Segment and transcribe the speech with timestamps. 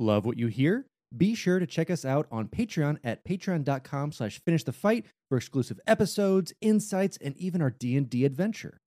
[0.00, 0.86] Love what you hear?
[1.14, 5.36] Be sure to check us out on Patreon at patreon.com slash finish the fight for
[5.36, 8.80] exclusive episodes, insights, and even our D&D adventure.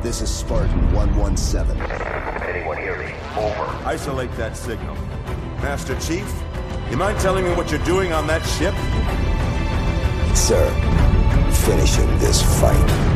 [0.00, 1.82] This is Spartan 117.
[2.48, 3.12] Anyone hear me?
[3.36, 3.64] Over.
[3.84, 4.94] Isolate that signal.
[5.60, 6.32] Master Chief,
[6.88, 8.74] you mind telling me what you're doing on that ship?
[10.36, 10.70] Sir,
[11.64, 13.11] finishing this fight.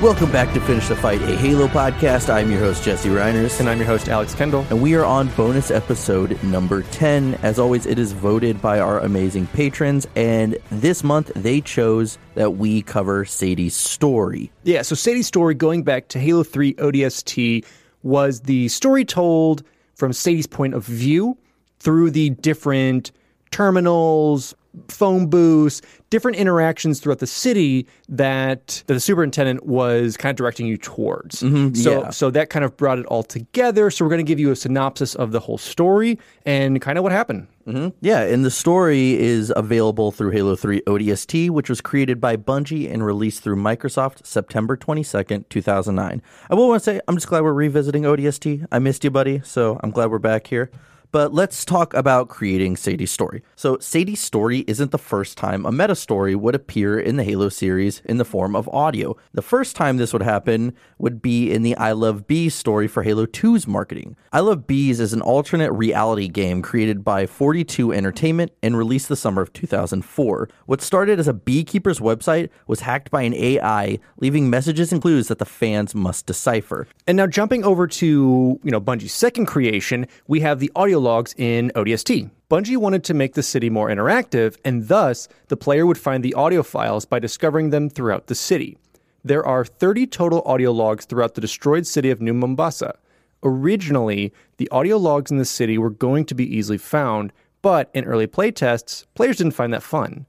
[0.00, 2.32] Welcome back to Finish the Fight, a Halo podcast.
[2.32, 3.60] I'm your host, Jesse Reiners.
[3.60, 4.64] And I'm your host, Alex Kendall.
[4.70, 7.34] And we are on bonus episode number 10.
[7.42, 10.06] As always, it is voted by our amazing patrons.
[10.16, 14.50] And this month, they chose that we cover Sadie's story.
[14.62, 17.66] Yeah, so Sadie's story, going back to Halo 3 ODST,
[18.02, 19.62] was the story told
[19.96, 21.36] from Sadie's point of view
[21.78, 23.12] through the different
[23.50, 24.54] terminals,
[24.88, 30.66] phone booths, different interactions throughout the city that, that the superintendent was kind of directing
[30.66, 31.42] you towards.
[31.42, 32.10] Mm-hmm, so, yeah.
[32.10, 33.90] so that kind of brought it all together.
[33.90, 37.04] So we're going to give you a synopsis of the whole story and kind of
[37.04, 37.48] what happened.
[37.66, 37.88] Mm-hmm.
[38.00, 42.90] Yeah, and the story is available through Halo 3 ODST, which was created by Bungie
[42.92, 46.22] and released through Microsoft September 22nd, 2009.
[46.48, 48.66] I will want to say, I'm just glad we're revisiting ODST.
[48.72, 50.70] I missed you, buddy, so I'm glad we're back here.
[51.12, 53.42] But let's talk about creating Sadie's story.
[53.56, 57.48] So, Sadie's story isn't the first time a meta story would appear in the Halo
[57.48, 59.16] series in the form of audio.
[59.32, 63.02] The first time this would happen would be in the I Love Bees story for
[63.02, 64.16] Halo 2's marketing.
[64.32, 69.16] I Love Bees is an alternate reality game created by 42 Entertainment and released the
[69.16, 70.48] summer of 2004.
[70.66, 75.26] What started as a beekeeper's website was hacked by an AI, leaving messages and clues
[75.26, 76.86] that the fans must decipher.
[77.08, 81.34] And now jumping over to, you know, Bungie's second creation, we have the audio logs
[81.36, 82.30] in ODST.
[82.50, 86.34] Bungie wanted to make the city more interactive, and thus the player would find the
[86.34, 88.76] audio files by discovering them throughout the city.
[89.24, 92.96] There are 30 total audio logs throughout the destroyed city of New Mombasa.
[93.42, 98.04] Originally, the audio logs in the city were going to be easily found, but in
[98.04, 100.26] early playtests, players didn't find that fun.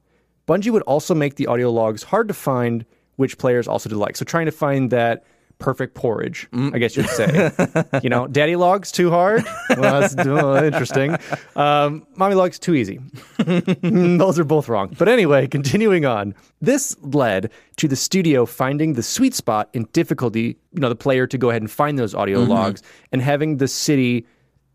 [0.48, 4.18] Bungie would also make the audio logs hard to find, which players also did like.
[4.18, 5.24] So trying to find that
[5.62, 7.52] perfect porridge, I guess you'd say.
[8.04, 9.46] you know, daddy logs too hard.
[9.70, 11.16] Well, that's uh, interesting.
[11.56, 13.00] Um, mommy logs too easy.
[13.38, 14.94] Those are both wrong.
[14.98, 16.34] But anyway, continuing on.
[16.62, 21.28] This led to the studio finding the sweet spot in difficulty, you know, the player
[21.28, 24.26] to go ahead and find those audio logs and having the city,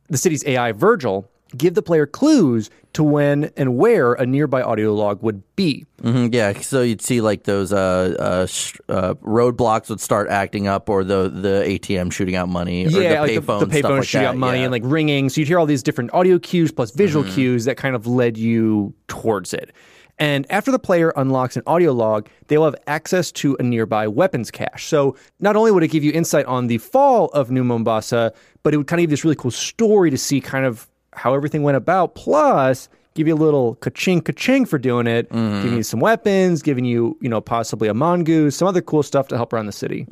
[0.09, 4.95] the city's AI Virgil, give the player clues to when and where a nearby audio
[4.95, 5.85] log would be.
[6.01, 10.67] hmm yeah, so you'd see like those uh, uh, sh- uh, roadblocks would start acting
[10.67, 13.79] up, or the the ATM shooting out money, or yeah, the like payphone, the, the
[13.79, 14.65] stuff payphone like shooting out money yeah.
[14.65, 15.29] and like ringing.
[15.29, 17.35] So you'd hear all these different audio cues plus visual Mm-hmm.
[17.35, 19.73] cues that kind of led you towards it.
[20.19, 24.09] And after the player unlocks an audio log, they will have access to a nearby
[24.09, 24.87] weapons cache.
[24.87, 28.73] So not only would it give you insight on the fall of New Mombasa, but
[28.73, 31.63] it would kind of give this really cool story to see kind of how everything
[31.63, 32.15] went about.
[32.15, 35.63] Plus, give you a little ka-ching ka-ching for doing it, Mm-hmm.
[35.63, 39.29] giving you some weapons, giving you, you know, possibly a mongoose, some other cool stuff
[39.29, 40.07] to help around the city.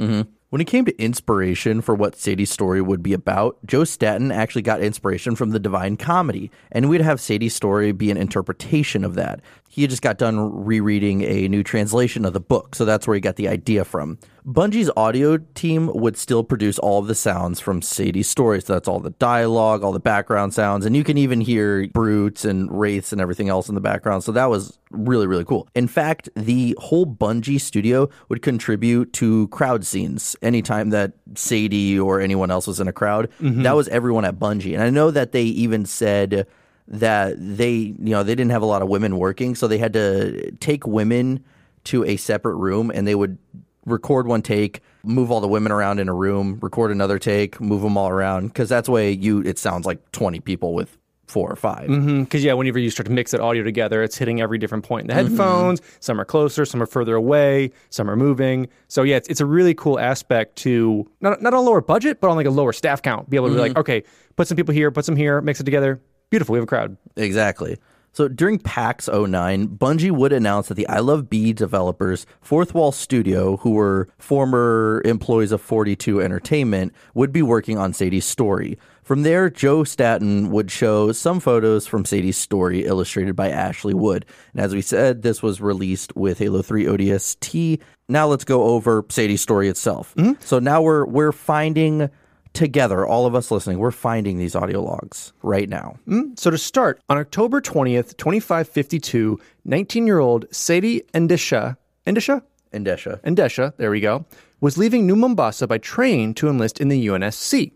[0.50, 4.62] When it came to inspiration for what Sadie's story would be about, Joe Staten actually
[4.62, 9.14] got inspiration from the Divine Comedy, and we'd have Sadie's story be an interpretation of
[9.16, 9.40] that.
[9.74, 13.20] He just got done rereading a new translation of the book, so that's where he
[13.20, 14.20] got the idea from.
[14.46, 18.86] Bungie's audio team would still produce all of the sounds from Sadie's story, so that's
[18.86, 23.10] all the dialogue, all the background sounds, and you can even hear brutes and wraiths
[23.10, 25.66] and everything else in the background, so that was really, really cool.
[25.74, 32.20] In fact, the whole Bungie studio would contribute to crowd scenes anytime that Sadie or
[32.20, 33.28] anyone else was in a crowd.
[33.40, 33.62] Mm-hmm.
[33.62, 34.74] That was everyone at Bungie.
[34.74, 36.46] And I know that they even said
[36.88, 39.92] that they, you know, they didn't have a lot of women working, so they had
[39.94, 41.44] to take women
[41.84, 43.38] to a separate room and they would
[43.86, 47.82] record one take, move all the women around in a room, record another take, move
[47.82, 50.96] them all around because that's way you it sounds like 20 people with
[51.26, 54.16] four or 5 mm-hmm, Because yeah, whenever you start to mix that audio together, it's
[54.16, 55.36] hitting every different point in the mm-hmm.
[55.36, 55.80] headphones.
[56.00, 58.68] Some are closer, some are further away, some are moving.
[58.88, 62.20] So yeah, it's, it's a really cool aspect to not not on a lower budget,
[62.20, 63.28] but on like a lower staff count.
[63.28, 63.68] Be able to be mm-hmm.
[63.68, 64.04] like, okay,
[64.36, 66.00] put some people here, put some here, mix it together.
[66.34, 66.54] Beautiful.
[66.54, 66.96] We have a crowd.
[67.14, 67.78] Exactly.
[68.10, 72.90] So during PAX 09, Bungie would announce that the I Love Bees developers, Fourth Wall
[72.90, 78.78] Studio, who were former employees of 42 Entertainment, would be working on Sadie's story.
[79.04, 84.26] From there, Joe Staten would show some photos from Sadie's story illustrated by Ashley Wood.
[84.54, 87.80] And as we said, this was released with Halo 3 ODST.
[88.08, 90.16] Now let's go over Sadie's story itself.
[90.16, 90.40] Mm-hmm.
[90.40, 92.10] So now we're we're finding
[92.54, 95.96] together, all of us listening, we're finding these audio logs right now.
[96.06, 96.34] Hmm?
[96.36, 102.42] So to start, on October 20th, 2552, 19-year-old Sadie Endesha, Endesha?
[102.72, 103.20] Indesha.
[103.20, 104.24] Endesha, there we go,
[104.60, 107.72] was leaving New Mombasa by train to enlist in the UNSC.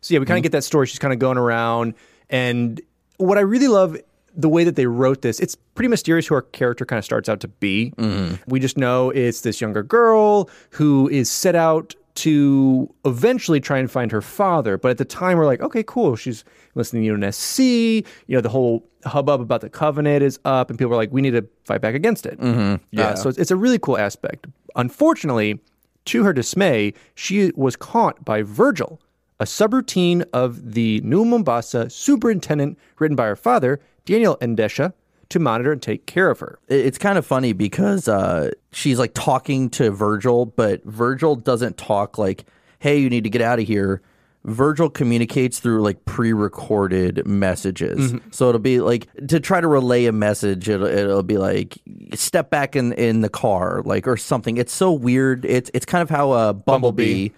[0.00, 0.42] So yeah, we kind of mm-hmm.
[0.42, 0.86] get that story.
[0.88, 1.94] She's kind of going around,
[2.28, 2.80] and
[3.18, 3.96] what I really love
[4.34, 7.28] the way that they wrote this, it's pretty mysterious who our character kind of starts
[7.28, 7.92] out to be.
[7.96, 8.36] Mm-hmm.
[8.46, 13.90] We just know it's this younger girl who is set out to eventually try and
[13.90, 14.76] find her father.
[14.76, 16.16] But at the time, we're like, okay, cool.
[16.16, 16.44] She's
[16.74, 18.06] listening to UNSC.
[18.26, 21.22] You know, the whole hubbub about the covenant is up, and people are like, we
[21.22, 22.38] need to fight back against it.
[22.38, 22.74] Mm-hmm.
[22.74, 23.14] Uh, yeah.
[23.14, 24.46] so it's, it's a really cool aspect.
[24.76, 25.60] Unfortunately,
[26.06, 29.00] to her dismay, she was caught by Virgil,
[29.40, 34.92] a subroutine of the New Mombasa superintendent written by her father, Daniel Endesha,
[35.32, 36.58] to monitor and take care of her.
[36.68, 42.16] It's kind of funny because uh, she's like talking to Virgil, but Virgil doesn't talk
[42.16, 42.44] like,
[42.78, 44.00] hey, you need to get out of here.
[44.44, 50.12] Virgil communicates through like pre-recorded messages, so it'll be like to try to relay a
[50.12, 50.68] message.
[50.68, 51.78] It'll, it'll be like
[52.14, 54.56] step back in in the car, like or something.
[54.56, 55.44] It's so weird.
[55.44, 57.28] It's it's kind of how uh, Bumblebee,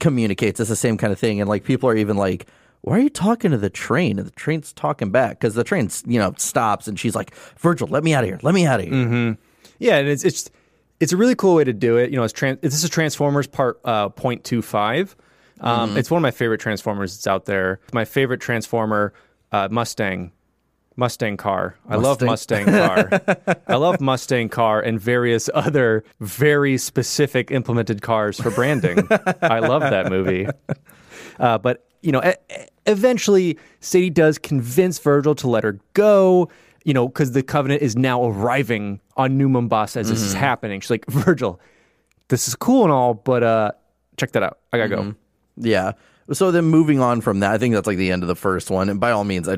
[0.00, 0.60] communicates.
[0.60, 2.46] It's the same kind of thing, and like people are even like,
[2.84, 5.88] "Why are you talking to the train?" And the train's talking back because the train,
[6.06, 8.38] you know, stops, and she's like, "Virgil, let me out of here.
[8.42, 9.36] Let me out of here."
[9.78, 10.50] Yeah, and it's it's
[11.00, 12.10] it's a really cool way to do it.
[12.10, 15.16] You know, it's tran- this is Transformers Part uh, point two five.
[15.60, 17.80] Um, It's one of my favorite Transformers that's out there.
[17.92, 19.12] My favorite Transformer,
[19.52, 20.32] uh, Mustang.
[20.96, 21.76] Mustang car.
[21.88, 23.08] I love Mustang car.
[23.66, 29.06] I love Mustang car and various other very specific implemented cars for branding.
[29.42, 30.46] I love that movie.
[31.40, 32.20] Uh, but you know,
[32.86, 36.48] eventually Sadie does convince Virgil to let her go.
[36.84, 40.80] You know, because the Covenant is now arriving on New Mombasa as this is happening.
[40.80, 41.58] She's like, Virgil,
[42.28, 43.72] this is cool and all, but uh,
[44.18, 44.58] check that out.
[44.70, 45.14] I gotta go.
[45.56, 45.92] Yeah.
[46.32, 48.70] So then moving on from that, I think that's like the end of the first
[48.70, 48.90] one.
[48.90, 49.56] And by all means, I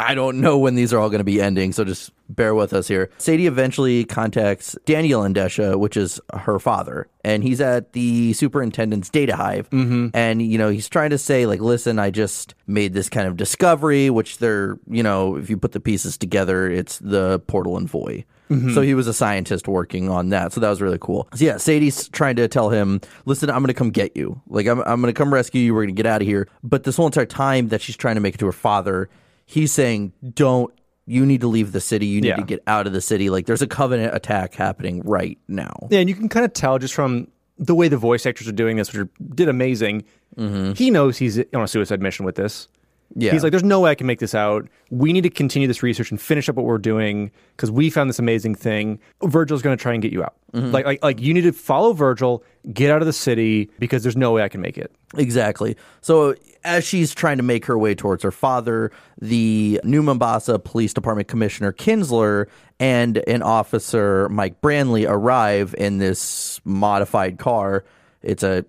[0.00, 2.72] I don't know when these are all going to be ending, so just bear with
[2.72, 3.10] us here.
[3.18, 9.34] Sadie eventually contacts Daniel Endesha, which is her father, and he's at the superintendent's data
[9.34, 9.68] hive.
[9.70, 10.08] Mm-hmm.
[10.14, 13.36] And, you know, he's trying to say, like, listen, I just made this kind of
[13.36, 17.88] discovery, which they're, you know, if you put the pieces together, it's the portal and
[17.88, 18.24] void.
[18.72, 20.54] So he was a scientist working on that.
[20.54, 21.28] So that was really cool.
[21.34, 24.40] So yeah, Sadie's trying to tell him, listen, I'm going to come get you.
[24.48, 25.74] Like, I'm, I'm going to come rescue you.
[25.74, 26.48] We're going to get out of here.
[26.62, 29.10] But this whole entire time that she's trying to make it to her father,
[29.48, 30.72] he's saying, don't,
[31.06, 32.04] you need to leave the city.
[32.06, 32.36] You need Yeah.
[32.36, 33.30] to get out of the city.
[33.30, 35.88] Like, there's a covenant attack happening right now.
[35.90, 37.28] Yeah, and you can kind of tell just from
[37.58, 40.04] the way the voice actors are doing this, which are, did amazing.
[40.36, 40.72] Mm-hmm.
[40.74, 42.68] He knows he's on a suicide mission with this.
[43.14, 43.32] Yeah.
[43.32, 44.68] He's like, there's no way I can make this out.
[44.90, 48.08] We need to continue this research and finish up what we're doing because we found
[48.10, 49.00] this amazing thing.
[49.22, 50.36] Virgil's going to try and get you out.
[50.52, 50.72] Mm-hmm.
[50.72, 54.16] Like, like, like you need to follow Virgil, get out of the city because there's
[54.16, 54.92] no way I can make it.
[55.16, 55.76] Exactly.
[56.00, 56.34] So
[56.64, 61.28] as she's trying to make her way towards her father, the New Mombasa Police Department
[61.28, 62.46] Commissioner Kinsler
[62.78, 67.84] and an officer Mike Branley arrive in this modified car.
[68.22, 68.64] It's a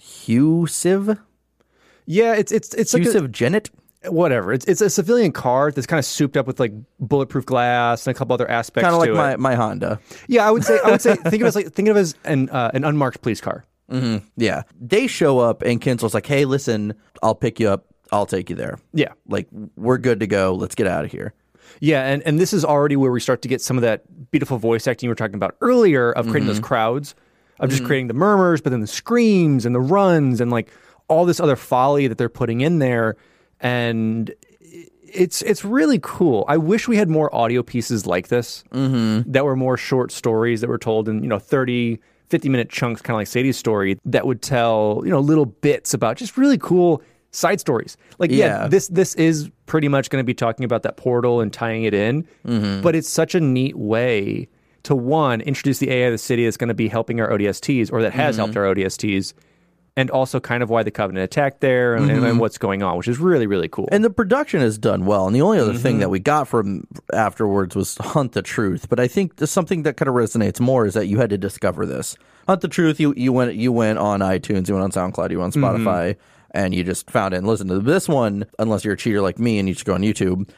[0.00, 1.18] Husiv,
[2.06, 3.70] Yeah, it's it's it's like a, Genet.
[4.06, 4.52] whatever.
[4.52, 8.14] It's it's a civilian car that's kind of souped up with like bulletproof glass and
[8.14, 8.84] a couple other aspects.
[8.84, 10.00] Kind of like to my, my Honda.
[10.28, 12.00] Yeah, I would say I would say think of it as like think of it
[12.00, 13.64] as an uh, an unmarked police car.
[13.90, 14.24] Mm-hmm.
[14.36, 14.62] Yeah.
[14.80, 17.86] They show up and Kinsler's like, hey, listen, I'll pick you up.
[18.12, 18.78] I'll take you there.
[18.92, 19.12] Yeah.
[19.28, 20.54] Like, we're good to go.
[20.54, 21.34] Let's get out of here.
[21.78, 24.58] Yeah, and, and this is already where we start to get some of that beautiful
[24.58, 26.66] voice acting you were talking about earlier of creating those mm-hmm.
[26.66, 27.14] crowds,
[27.60, 27.86] of just mm-hmm.
[27.86, 30.72] creating the murmurs, but then the screams and the runs and like
[31.10, 33.16] all this other foley that they're putting in there.
[33.60, 34.32] And
[35.12, 36.44] it's it's really cool.
[36.48, 39.30] I wish we had more audio pieces like this mm-hmm.
[39.30, 43.02] that were more short stories that were told in, you know, 30, 50 minute chunks,
[43.02, 46.58] kind of like Sadie's story, that would tell, you know, little bits about just really
[46.58, 47.02] cool
[47.32, 47.96] side stories.
[48.18, 48.68] Like, yeah, Yeah.
[48.68, 51.94] this this is pretty much going to be talking about that portal and tying it
[51.94, 52.80] in, mm-hmm.
[52.82, 54.48] but it's such a neat way
[54.84, 57.92] to one introduce the AI of the city that's going to be helping our ODSTs
[57.92, 58.62] or that has helped mm-hmm.
[58.62, 59.34] our ODSTs,
[59.96, 62.96] and also kind of why the Covenant attacked there and, and, and what's going on,
[62.96, 63.88] which is really really cool.
[63.92, 65.26] And the production is done well.
[65.26, 65.82] And the only other Mm-hmm.
[65.82, 68.88] thing that we got from afterwards was Hunt the Truth.
[68.88, 71.86] But I think something that kind of resonates more is that you had to discover
[71.86, 72.16] this.
[72.46, 75.38] Hunt the Truth, you, you went you went on iTunes, you went on SoundCloud, you
[75.40, 75.84] went on Mm-hmm.
[76.52, 79.38] And you just found it and listened to this one, unless you're a cheater like
[79.38, 80.48] me and you just go on YouTube,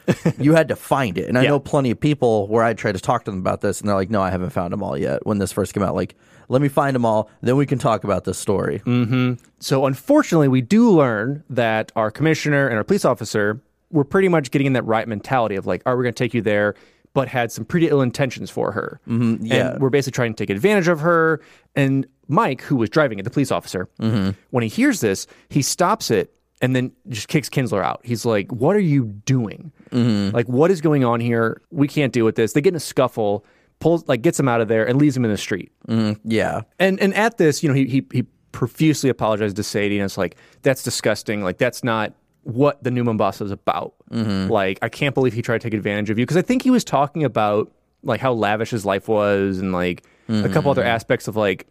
[0.41, 1.29] you had to find it.
[1.29, 1.51] And I Yeah.
[1.51, 3.97] know plenty of people where I try to talk to them about this and they're
[3.97, 5.95] like, No, I haven't found them all yet when this first came out.
[5.95, 6.15] Like,
[6.49, 8.81] let me find them all, then we can talk about this story.
[8.87, 9.39] Mm.
[9.61, 14.51] So unfortunately, we do learn that our commissioner and our police officer were pretty much
[14.51, 16.75] getting in that right mentality of like, "Are we going to take you there?"
[17.15, 18.99] But had some pretty ill intentions for her.
[19.07, 19.73] Mm-hmm, yeah.
[19.73, 21.43] and we're basically trying to take advantage of her.
[21.77, 24.31] And Mike, who was driving it, the police officer, mm-hmm.
[24.51, 28.01] when he hears this, he stops it and then just kicks Kinsler out.
[28.05, 29.73] He's like, "What are you doing?
[29.91, 30.35] Mm-hmm.
[30.35, 31.61] Like, what is going on here?
[31.71, 33.45] We can't deal with this." They get in a scuffle,
[33.81, 35.73] pulls like gets him out of there, and leaves him in the street.
[35.89, 36.21] Mm-hmm.
[36.31, 36.63] Yeah.
[36.79, 40.17] And and at this, you know, he he, he profusely apologized to Sadie, and it's
[40.17, 41.43] like that's disgusting.
[41.43, 42.15] Like that's not
[42.45, 43.95] what the new Mombasa is about.
[44.11, 46.71] Like I can't believe he tried to take advantage of you because I think he
[46.71, 47.73] was talking about
[48.05, 51.67] like how lavish his life was and like a couple other aspects of like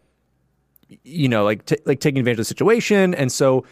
[1.04, 3.14] you know like t- like taking advantage of the situation.
[3.14, 3.64] And so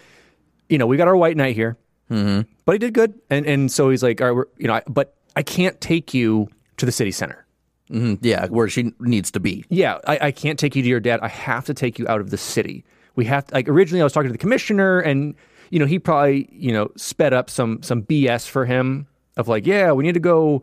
[0.69, 1.77] you know we got our white knight here,
[2.11, 2.43] mm-hmm.
[2.65, 3.19] but he did good.
[3.31, 6.15] And and so he's like, all right, we're, you know, I, but I can't take
[6.15, 7.47] you to the city center.
[7.91, 8.25] Mm-hmm.
[8.25, 9.65] Yeah, where she needs to be.
[9.69, 11.21] yeah, I, I can't take you to your dad.
[11.23, 12.85] I have to take you out of the city.
[13.17, 15.35] We have to, like originally I was talking to the commissioner and
[15.71, 19.67] you know, he probably, you know, sped up some some BS for him of like,
[19.67, 20.63] yeah, we need to go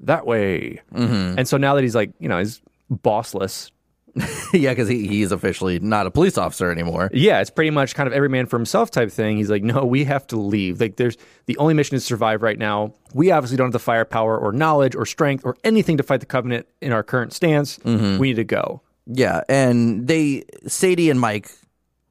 [0.00, 0.80] that way.
[0.92, 1.38] Mm-hmm.
[1.38, 2.60] And so now that he's like, you know, he's
[2.92, 3.70] bossless.
[4.52, 7.10] yeah, because he, he's officially not a police officer anymore.
[7.12, 9.36] Yeah, it's pretty much kind of every man for himself type thing.
[9.36, 10.80] He's like, no, we have to leave.
[10.80, 12.94] Like, there's the only mission is survive right now.
[13.14, 16.26] We obviously don't have the firepower or knowledge or strength or anything to fight the
[16.26, 17.78] covenant in our current stance.
[17.78, 18.18] Mm-hmm.
[18.18, 18.82] We need to go.
[19.06, 21.50] Yeah, and they Sadie and Mike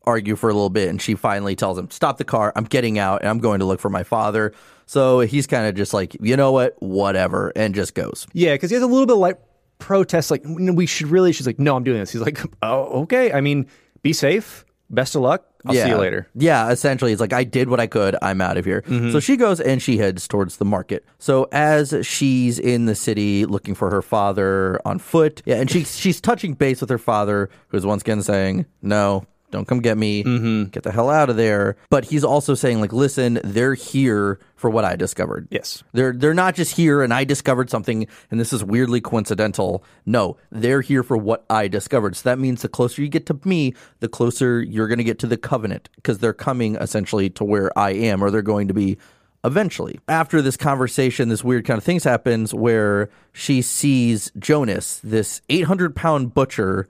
[0.03, 2.51] argue for a little bit, and she finally tells him, "Stop the car!
[2.55, 4.53] I'm getting out, and I'm going to look for my father."
[4.87, 8.25] So he's kind of just like, you know what, whatever, and just goes.
[8.33, 9.37] Yeah, because he has a little bit of like
[9.79, 11.31] protest, like we should really.
[11.31, 12.11] She's like, no, I'm doing this.
[12.11, 13.31] He's like, oh, okay.
[13.31, 13.67] I mean,
[14.01, 14.65] be safe.
[14.89, 15.45] Best of luck.
[15.65, 15.83] I'll yeah.
[15.83, 16.27] see you later.
[16.33, 18.15] Yeah, essentially, it's like I did what I could.
[18.21, 18.83] I'm out of here.
[18.83, 19.11] Mm-hmm.
[19.11, 21.05] So she goes and she heads towards the market.
[21.19, 25.83] So as she's in the city looking for her father on foot, yeah, and she
[25.83, 30.23] she's touching base with her father, who's once again saying, "No, don't come get me.
[30.23, 30.65] Mm-hmm.
[30.65, 34.69] Get the hell out of there." But he's also saying, like, "Listen, they're here for
[34.71, 35.47] what I discovered.
[35.51, 35.83] Yes.
[35.93, 39.83] They're they're not just here and I discovered something and this is weirdly coincidental.
[40.05, 42.15] No, they're here for what I discovered.
[42.15, 45.19] So that means the closer you get to me, the closer you're going to get
[45.19, 48.73] to the covenant because they're coming essentially to where I am or they're going to
[48.73, 48.97] be
[49.43, 49.99] eventually.
[50.07, 55.95] After this conversation, this weird kind of things happens where she sees Jonas, this 800
[55.95, 56.87] pound butcher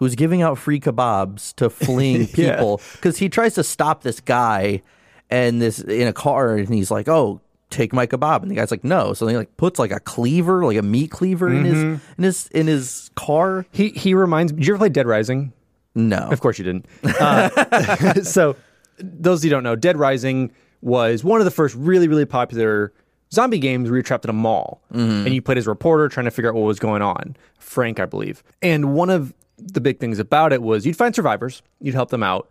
[0.00, 4.82] who's giving out free kebabs to fleeing people because he tries to stop this guy
[5.30, 8.72] and this in a car and he's like, "Oh, take my kebab." And the guy's
[8.72, 11.82] like, "No." So he like puts like a cleaver, like a meat cleaver in his
[11.82, 13.66] in his in his car.
[13.70, 14.58] He he reminds me.
[14.58, 15.52] Did you ever play Dead Rising?
[15.94, 16.28] No.
[16.30, 16.86] Of course you didn't.
[17.04, 18.56] Uh, so,
[18.98, 20.52] those of you don't know, Dead Rising
[20.82, 22.92] was one of the first really, really popular
[23.32, 26.24] zombie games where you're trapped in a mall and you played as a reporter trying
[26.24, 27.36] to figure out what was going on.
[27.58, 28.42] Frank, I believe.
[28.62, 32.22] And one of the big things about it was you'd find survivors, you'd help them
[32.22, 32.48] out,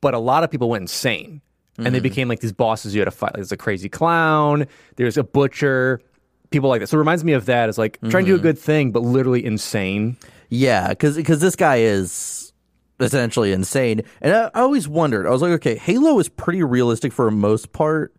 [0.00, 1.40] but a lot of people went insane
[1.78, 2.02] and they mm.
[2.02, 3.28] became like these bosses you had to fight.
[3.28, 6.00] Like, there's a crazy clown, there's a butcher,
[6.50, 6.88] people like that.
[6.88, 8.42] So it reminds me of that as like trying to do a mm.
[8.42, 10.16] good thing, but literally insane.
[10.50, 12.52] Yeah, because this guy is
[12.98, 15.26] essentially insane, and I, I always wondered.
[15.26, 18.14] I was like, okay, Halo is pretty realistic for the most part.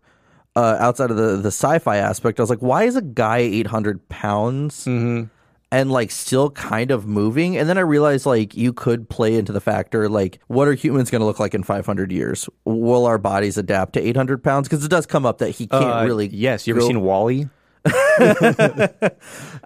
[0.54, 3.66] Uh, outside of the the sci-fi aspect, I was like, why is a guy eight
[3.66, 5.31] hundred pounds mm-hmm.
[5.72, 7.56] And like still kind of moving?
[7.56, 11.10] And then I realized like you could play into the factor like, what are humans
[11.10, 12.48] going to look like in five hundred years?
[12.66, 14.68] Will our bodies adapt to eight hundred pounds?
[14.68, 16.26] Because it does come up that he can't Uh, really.
[16.28, 17.48] Yes, you ever go- seen WALL-E?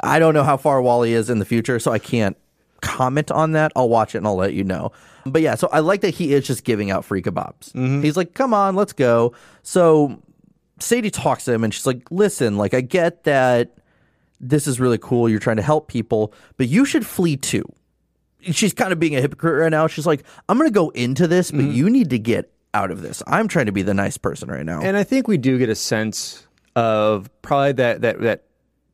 [0.01, 2.37] I don't know how far WALL-E is in the future, so I can't
[2.81, 3.73] comment on that.
[3.77, 4.93] I'll watch it and I'll let you know.
[5.25, 8.03] But yeah, so I like that he is just giving out free kebabs.
[8.03, 9.35] He's like, come on, let's go.
[9.63, 10.23] So
[10.79, 13.73] Sadie talks to him and she's like, listen, like, I get that
[14.41, 15.29] this is really cool.
[15.29, 17.65] You're trying to help people, but you should flee too.
[18.41, 19.87] She's kind of being a hypocrite right now.
[19.89, 23.03] She's like, I'm going to go into this, but you need to get out of
[23.03, 23.23] this.
[23.27, 24.83] I'm trying to be the nice person right now.
[24.83, 28.45] And I think we do get a sense of probably that that that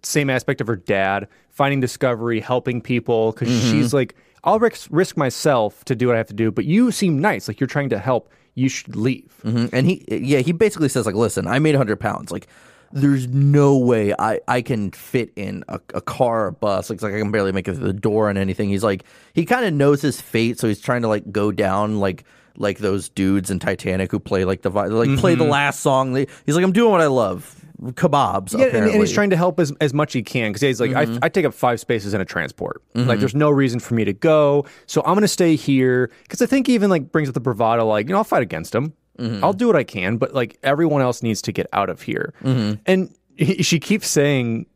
[0.02, 5.16] same aspect of her dad finding discovery, helping people because she's like, I'll risk, risk
[5.16, 7.90] myself to do what I have to do, but you seem nice, like you're trying
[7.90, 8.30] to help.
[8.54, 9.32] You should leave.
[9.44, 9.70] Mhm.
[9.72, 12.30] And he, yeah, he basically says like, "Listen, I made 100 pounds.
[12.30, 12.48] Like,
[12.92, 16.90] there's no way I, I can fit in a, a car or a bus.
[16.90, 19.04] Like, it's like I can barely make it through the door and anything." He's like,
[19.32, 22.24] he kind of knows his fate, so he's trying to like go down like
[22.56, 25.50] like those dudes in Titanic who play like the like play the mm-hmm.
[25.50, 26.14] last song.
[26.14, 28.92] He's like, "I'm doing what I love, kebabs." Yeah, and, apparently.
[28.92, 31.18] and he's trying to help as, as much he can because he's like, I, mm-hmm.
[31.22, 32.82] I take up five spaces in a transport.
[32.94, 33.20] Like, mm-hmm.
[33.20, 36.10] there's no reason for me to go, so I'm going to stay here.
[36.22, 38.42] Because I think he even like brings up the bravado, like, you know, I'll fight
[38.42, 38.92] against him.
[39.22, 39.44] Mm-hmm.
[39.44, 42.34] I'll do what I can, but like everyone else needs to get out of here.
[42.42, 42.80] Mm-hmm.
[42.86, 44.66] And he, she keeps saying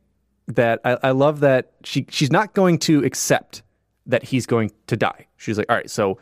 [0.47, 3.63] that I, I love that she she's not going to accept
[4.07, 5.27] that he's going to die.
[5.37, 6.19] She's like, all right, so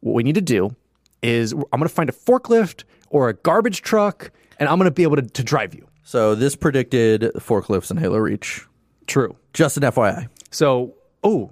[0.00, 0.76] what we need to do
[1.22, 4.94] is I'm going to find a forklift or a garbage truck, and I'm going to
[4.94, 5.86] be able to, to drive you.
[6.04, 8.66] so this predicted forklifts in Halo Reach.
[9.06, 9.36] True.
[9.54, 10.28] Just an FYI.
[10.50, 11.50] So, oh,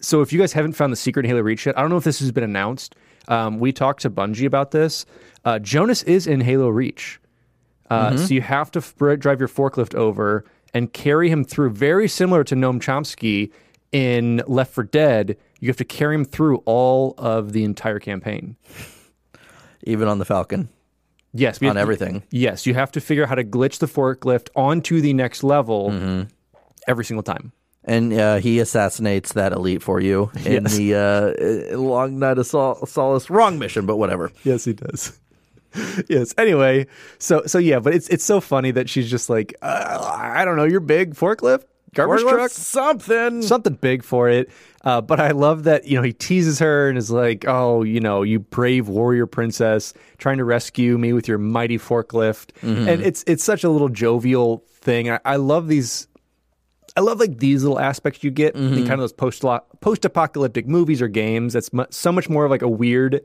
[0.00, 1.96] so if you guys haven't found the secret in Halo Reach yet, I don't know
[1.96, 2.94] if this has been announced.
[3.28, 5.06] Um, we talked to Bungie about this.
[5.44, 7.20] Uh, Jonas is in Halo Reach.
[7.90, 12.08] Uh, So you have to f- drive your forklift over and carry him through, very
[12.08, 13.50] similar to Noam Chomsky
[13.92, 15.36] in Left 4 Dead.
[15.60, 18.56] You have to carry him through all of the entire campaign.
[19.84, 20.68] Even on the Falcon,
[21.34, 22.22] Yes, on everything.
[22.30, 25.90] Yes, you have to figure out how to glitch the forklift onto the next level
[25.90, 26.22] Mm-hmm.
[26.86, 27.52] every single time.
[27.84, 32.46] And uh, he assassinates that elite for you in the uh, uh, Long Night of
[32.46, 33.28] Sol- Solace.
[33.28, 34.30] Wrong mission, but whatever.
[34.44, 35.18] Yes, he does.
[36.08, 36.32] yes.
[36.38, 36.86] Anyway,
[37.18, 40.56] so so yeah, but it's it's so funny that she's just like, uh, I don't
[40.56, 43.42] know, you're big forklift, garbage Forklift truck, something.
[43.42, 44.50] something big for it.
[44.84, 48.00] Uh, but I love that you know he teases her and is like, "Oh, you
[48.00, 53.24] know, you brave warrior princess, trying to rescue me with your mighty forklift." And it's
[53.26, 55.10] it's such a little jovial thing.
[55.10, 56.06] I, I love these.
[56.96, 59.42] I love like these little aspects you get in kind of those post
[59.80, 61.54] post apocalyptic movies or games.
[61.54, 63.22] That's mu- so much more of like a weird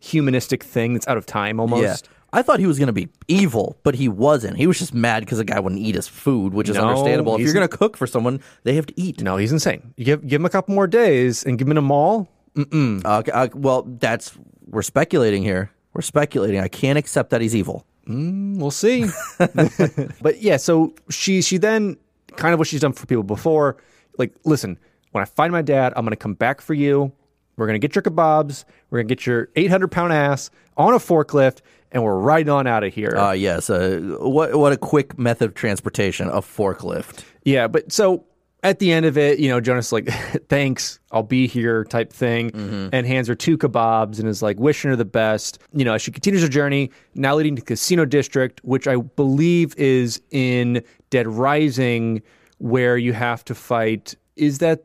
[0.00, 2.04] humanistic thing that's out of time almost.
[2.06, 2.10] Yeah.
[2.32, 4.56] I thought he was going to be evil, but he wasn't.
[4.56, 7.36] He was just mad because the guy wouldn't eat his food, which is No, understandable.
[7.36, 9.22] If you're going to cook for someone, they have to eat.
[9.22, 9.94] No, he's insane.
[9.96, 12.28] You give give him a couple more days and give him a mall.
[12.56, 15.70] Uh, uh, well, that's we're speculating here.
[15.92, 16.60] We're speculating.
[16.60, 17.86] I can't accept that he's evil.
[18.06, 19.06] We'll see.
[19.38, 21.96] but yeah, so she she then
[22.36, 23.76] kind of what she's done for people before.
[24.18, 24.78] Like, listen,
[25.12, 27.12] when I find my dad, I'm gonna come back for you.
[27.56, 28.64] We're gonna get your kebabs.
[28.90, 31.58] We're gonna get your 800 pound ass on a forklift,
[31.92, 33.16] and we're riding on out of here.
[33.16, 33.70] Uh, yes.
[33.70, 37.24] Uh, what what a quick method of transportation, a forklift.
[37.44, 38.24] yeah, but so
[38.64, 40.08] at the end of it, you know, Jonas is like,
[40.48, 42.88] thanks, I'll be here type thing, mm-hmm.
[42.92, 45.58] and hands her two kebabs and is like wishing her the best.
[45.72, 49.76] You know, as she continues her journey, now leading to Casino District, which I believe
[49.76, 52.22] is in Dead Rising,
[52.58, 54.14] where you have to fight.
[54.36, 54.84] Is that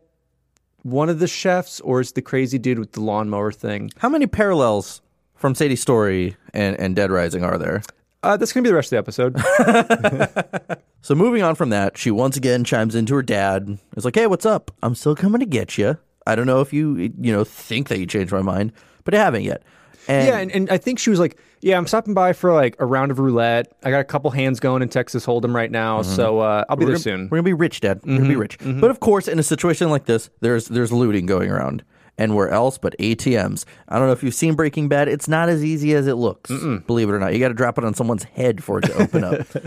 [0.83, 3.91] one of the chefs, or is the crazy dude with the lawnmower thing?
[3.97, 5.01] How many parallels
[5.35, 7.81] from Sadie's story and, and Dead Rising are there?
[8.21, 10.79] Uh, that's gonna be the rest of the episode.
[11.01, 13.77] So moving on from that, she once again chimes into her dad.
[13.95, 14.71] It's like, "Hey, what's up?
[14.83, 15.97] I'm still coming to get you.
[16.27, 18.73] I don't know if you you know think that you changed my mind,
[19.05, 19.63] but I haven't yet."
[20.07, 22.75] And yeah, and, and I think she was like, "Yeah, I'm stopping by for like
[22.79, 23.71] a round of roulette.
[23.83, 26.83] I got a couple hands going in Texas Hold'em right now, so uh, I'll be
[26.83, 28.01] there we're gonna, soon." We're gonna be rich, Dad.
[28.03, 28.57] We're gonna be rich.
[28.59, 31.83] But of course, in a situation like this, there's there's looting going around.
[32.19, 33.63] And where else but ATMs?
[33.87, 35.07] I don't know if you've seen Breaking Bad.
[35.07, 36.51] It's not as easy as it looks.
[36.85, 38.93] Believe it or not, you got to drop it on someone's head for it to
[38.95, 39.47] open up.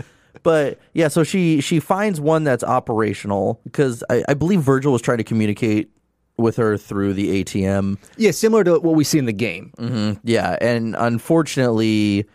[0.41, 5.01] But yeah, so she she finds one that's operational because I, I believe Virgil was
[5.01, 5.89] trying to communicate
[6.37, 7.97] with her through the ATM.
[8.17, 9.71] Yeah, similar to what we see in the game.
[9.77, 10.19] Mm-hmm.
[10.23, 12.25] Yeah, and unfortunately,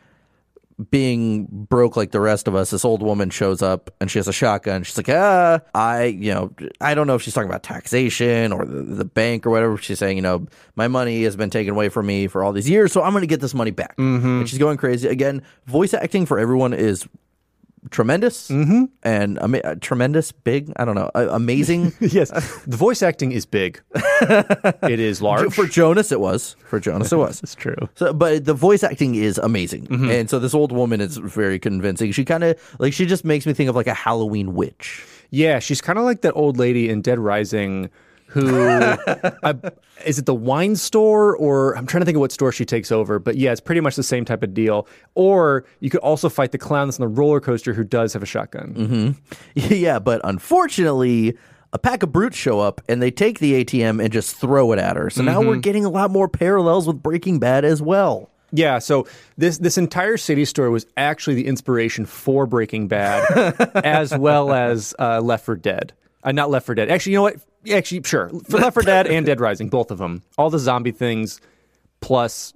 [0.90, 4.28] being broke like the rest of us, this old woman shows up and she has
[4.28, 4.84] a shotgun.
[4.84, 8.64] She's like, ah, I, you know, I don't know if she's talking about taxation or
[8.64, 9.76] the, the bank or whatever.
[9.76, 12.70] She's saying, you know, my money has been taken away from me for all these
[12.70, 13.94] years, so I'm going to get this money back.
[14.40, 15.08] And she's going crazy.
[15.08, 17.08] Again, voice acting for everyone is
[17.90, 21.92] tremendous and ama- uh, tremendous, big, I don't know, uh, amazing.
[22.00, 22.30] yes,
[22.66, 23.80] the voice acting is big.
[23.94, 25.52] it is large.
[25.54, 26.56] for Jonas, it was.
[26.64, 27.42] For Jonas, it was.
[27.42, 27.76] It's true.
[27.94, 30.10] So, but the voice acting is amazing, Mm-hmm.
[30.10, 32.12] and so this old woman is very convincing.
[32.12, 35.04] She kind of like she just makes me think of like a Halloween witch.
[35.30, 37.90] Yeah, she's kind of like that old lady in Dead Rising.
[38.28, 38.68] Who
[39.42, 39.54] I,
[40.04, 40.26] is it?
[40.26, 43.18] The wine store, or I'm trying to think of what store she takes over.
[43.18, 44.86] But yeah, it's pretty much the same type of deal.
[45.14, 48.22] Or you could also fight the clown that's on the roller coaster who does have
[48.22, 48.74] a shotgun.
[48.74, 49.74] Mm-hmm.
[49.74, 51.36] yeah, but unfortunately,
[51.72, 54.78] a pack of brutes show up and they take the ATM and just throw it
[54.78, 55.08] at her.
[55.10, 55.60] So now we're Mm-hmm.
[55.60, 58.30] getting a lot more parallels with Breaking Bad as well.
[58.50, 63.26] Yeah, so this this entire city story was actually the inspiration for Breaking Bad,
[63.84, 65.92] as well as uh, Left 4 Dead.
[66.24, 66.90] Uh, not Left 4 Dead.
[66.90, 67.36] Actually, you know what?
[67.64, 68.30] Yeah, Actually, sure.
[68.48, 70.22] For Left 4 Dead and Dead Rising, both of them.
[70.38, 71.40] All the zombie things
[72.00, 72.52] plus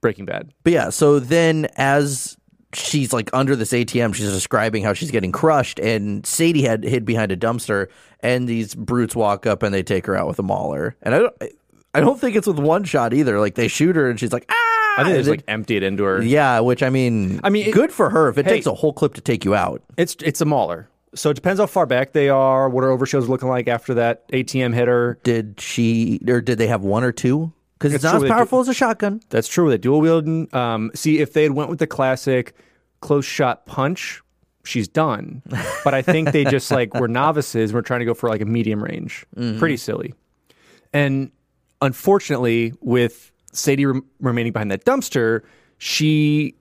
[0.00, 0.52] Breaking Bad.
[0.64, 2.36] But yeah, so then as
[2.74, 7.04] she's like under this ATM, she's describing how she's getting crushed, and Sadie had hid
[7.04, 7.88] behind a dumpster,
[8.20, 10.96] and these brutes walk up and they take her out with a mauler.
[11.02, 11.34] And I don't,
[11.94, 13.38] I don't think it's with one shot either.
[13.40, 14.54] Like they shoot her, and she's like, ah.
[14.98, 16.20] I think they just like empty it into her.
[16.20, 18.28] yeah, which I mean, I mean, it- good for her.
[18.28, 18.54] If it hey.
[18.54, 20.89] takes a whole clip to take you out, It's it's a mauler.
[21.14, 24.28] So it depends how far back they are, what her overshows looking like after that
[24.28, 25.18] ATM hitter.
[25.24, 27.52] did she or did they have one or two?
[27.78, 29.20] Because it's not true, as they do- powerful as a shotgun.
[29.30, 29.70] That's true.
[29.70, 30.54] They dual wielding.
[30.54, 32.54] Um, see, if they had went with the classic
[33.00, 34.20] close shot punch,
[34.64, 35.42] she's done.
[35.82, 37.70] But I think they just like were novices.
[37.70, 39.24] and We're trying to go for like a medium range.
[39.58, 40.12] Pretty silly.
[40.92, 41.30] And
[41.80, 45.40] unfortunately, with Sadie rem- remaining behind that dumpster,
[45.78, 46.54] she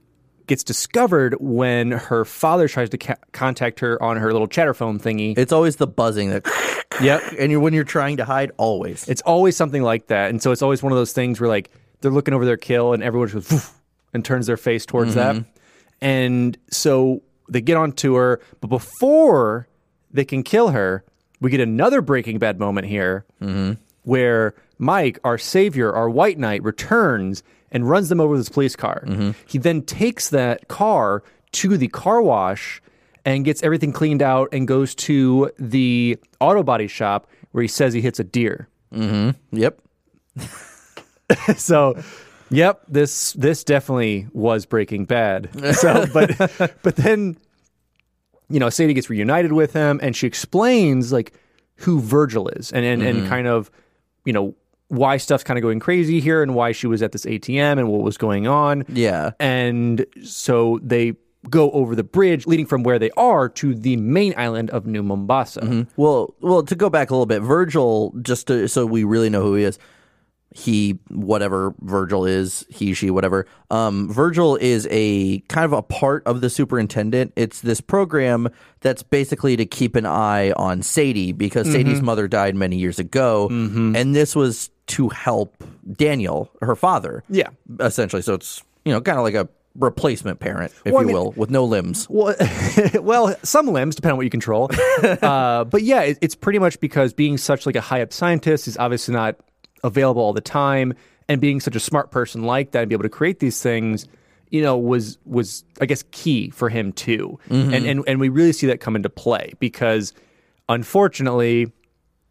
[0.50, 5.00] gets discovered when her father tries to ca- contact her on her little chatter phone
[5.00, 5.38] thingy.
[5.38, 6.46] It's always the buzzing that.
[7.02, 7.22] yep.
[7.40, 9.08] And you're, when you're trying to hide, always.
[9.08, 10.32] It's always something like that.
[10.32, 11.70] And so it's always one of those things where like
[12.02, 13.72] they're looking over their kill and everyone just goes
[14.14, 15.36] and turns their face towards that.
[15.36, 15.50] Mm-hmm.
[16.02, 19.68] And so they get on to her, but before
[20.12, 21.04] they can kill her,
[21.40, 23.74] we get another Breaking Bad moment here mm-hmm.
[24.04, 28.76] where Mike, our savior, our white knight, returns and runs them over with his police
[28.76, 29.04] car.
[29.06, 29.32] Mm-hmm.
[29.48, 32.82] He then takes that car to the car wash
[33.26, 37.94] and gets everything cleaned out and goes to the auto body shop where he says
[37.94, 38.68] he hits a deer.
[38.94, 39.58] Mm-hmm.
[39.58, 39.82] Yep.
[41.58, 42.02] so
[42.50, 46.36] yep this this definitely was breaking bad so but
[46.82, 47.38] but then
[48.50, 51.34] you know sadie gets reunited with him and she explains like
[51.78, 53.30] who virgil is and and, and mm-hmm.
[53.30, 53.70] kind of
[54.26, 54.56] you know
[54.90, 57.88] why stuff's kind of going crazy here and why she was at this atm and
[57.88, 59.32] what was going on Yeah.
[59.40, 61.14] and so they
[61.50, 65.02] go over the bridge leading from where they are to the main island of new
[65.02, 65.82] mombasa mm-hmm.
[65.96, 69.42] Well, well, to go back a little bit, Virgil, just to, so we really know
[69.42, 69.80] who he is,
[70.52, 73.46] he, whatever Virgil is, he, she, whatever.
[73.70, 77.34] Um, Virgil is a kind of a part of the superintendent.
[77.36, 78.50] It's this program
[78.82, 81.76] that's basically to keep an eye on Sadie because mm-hmm.
[81.76, 83.96] Sadie's mother died many years ago, mm-hmm.
[83.96, 87.24] and this was to help Daniel, her father.
[87.30, 87.50] Yeah.
[87.80, 88.22] essentially.
[88.22, 91.16] So it's you know kind of like a replacement parent, if Well, I you mean-
[91.16, 92.08] will, with no limbs.
[92.10, 92.36] Well,
[93.02, 94.70] well, some limbs depend on what you control.
[95.04, 98.68] uh, but yeah, it, it's pretty much because being such like a high up scientist
[98.68, 99.36] is obviously not
[99.84, 100.94] available all the time,
[101.30, 104.08] and being such a smart person like that and be able to create these things,
[104.50, 107.40] you know, was was I guess key for him too.
[107.50, 110.14] And and and we really see that come into play because,
[110.68, 111.72] unfortunately,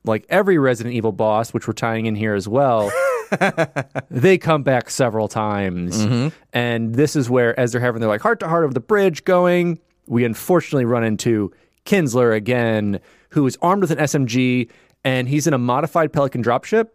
[0.08, 2.90] like every Resident Evil boss, which we're tying in here as well.
[4.10, 5.98] they come back several times.
[5.98, 6.28] Mm-hmm.
[6.52, 9.24] And this is where, as they're having their like heart to heart over the bridge
[9.24, 11.52] going, we unfortunately run into
[11.84, 14.70] Kinsler again, who is armed with an SMG
[15.04, 16.88] and he's in a modified Pelican dropship.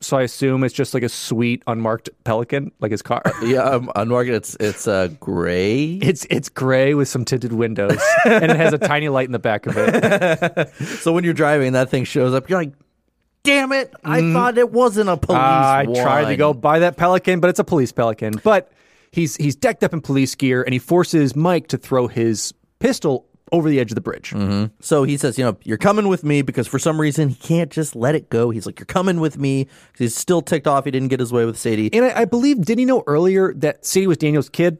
[0.00, 3.22] So I assume it's just like a sweet unmarked Pelican, like his car.
[3.42, 4.30] Yeah, um, unmarked.
[4.30, 5.94] It's it's uh, gray.
[5.94, 9.38] It's it's gray with some tinted windows, and it has a tiny light in the
[9.38, 10.72] back of it.
[11.00, 12.48] So when you're driving, that thing shows up.
[12.48, 12.72] You're like,
[13.42, 13.92] "Damn it!
[14.04, 15.78] I thought it wasn't a police." Car.
[15.78, 18.34] I tried to go buy that Pelican, but it's a police Pelican.
[18.42, 18.70] But
[19.10, 23.27] he's he's decked up in police gear, and he forces Mike to throw his pistol
[23.52, 24.34] over the edge of the bridge.
[24.80, 27.70] So he says, "You know, you're coming with me because for some reason he can't
[27.70, 28.50] just let it go.
[28.50, 29.66] He's like, you're coming with me.
[29.96, 30.84] He's still ticked off.
[30.84, 31.92] He didn't get his way with Sadie.
[31.92, 34.78] And I, I believe, did he know earlier that Sadie was Daniel's kid?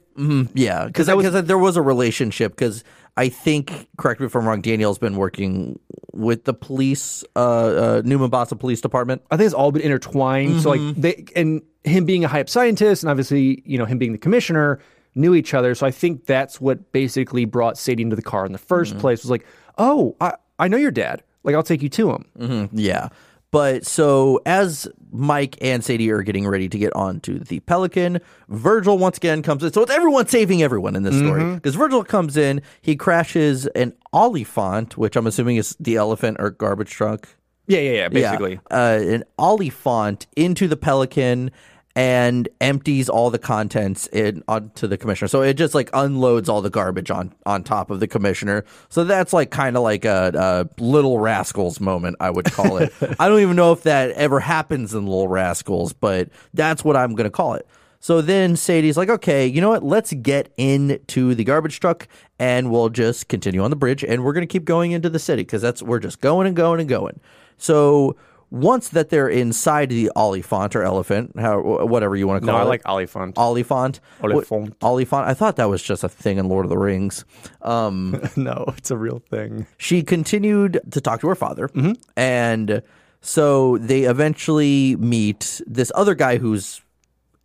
[0.54, 2.52] Yeah, because was- there was a relationship.
[2.52, 2.82] Because
[3.16, 5.78] I think, correct me if I'm wrong, Daniel's been working
[6.12, 9.22] with the police, uh, uh, New Mombasa Police Department.
[9.30, 10.60] I think it's all been intertwined.
[10.62, 13.98] So like they and him being a high up scientist, and obviously you know him
[13.98, 14.80] being the commissioner,
[15.18, 15.74] knew each other.
[15.74, 19.00] So I think that's what basically brought Sadie into the car in the 1st mm-hmm.
[19.00, 19.22] place.
[19.22, 21.22] Was like, oh, I I know your dad.
[21.44, 22.24] Like I'll take you to him.
[22.38, 22.78] Mm-hmm.
[22.78, 23.08] Yeah.
[23.50, 28.98] But so as Mike and Sadie are getting ready to get onto the Pelican, Virgil
[28.98, 29.72] once again comes in.
[29.72, 31.54] So it's everyone saving everyone in this story mm-hmm.
[31.54, 36.50] because Virgil comes in, he crashes an Oliphant, which I'm assuming is the elephant or
[36.50, 37.28] garbage truck.
[37.66, 38.08] Yeah, yeah, yeah.
[38.08, 38.76] Basically, Yeah.
[38.76, 41.50] Uh, an Oliphant into the Pelican
[41.98, 45.26] and empties all the contents in onto the commissioner.
[45.26, 48.64] So it just like unloads all the garbage on on top of the commissioner.
[48.88, 52.92] So that's like kind of like a, a Little Rascals moment, I would call it.
[53.18, 57.16] I don't even know if that ever happens in Little Rascals, but that's what I'm
[57.16, 57.66] gonna call it.
[57.98, 59.82] So then Sadie's like, okay, you know what?
[59.82, 62.06] Let's get into the garbage truck
[62.38, 65.18] and we'll just continue on the bridge and we're going to keep going into the
[65.18, 67.18] city because that's, we're just going and going and going.
[67.56, 68.14] So
[68.50, 72.60] once that they're inside the Oliphant or elephant, how, whatever you want to no, call
[72.62, 73.36] I like Oliphant.
[73.36, 74.00] Oliphant.
[74.22, 74.70] Oliphant.
[74.80, 75.26] What- Oliphant.
[75.26, 77.24] I thought that was just a thing in Lord of the Rings.
[77.62, 79.66] Um, no, it's a real thing.
[79.76, 81.68] she continued to talk to her father,
[82.16, 82.82] and
[83.20, 86.80] so they eventually meet this other guy who's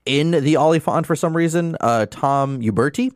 [0.06, 3.12] in the Oliphant for some reason, uh, Tom Uberti,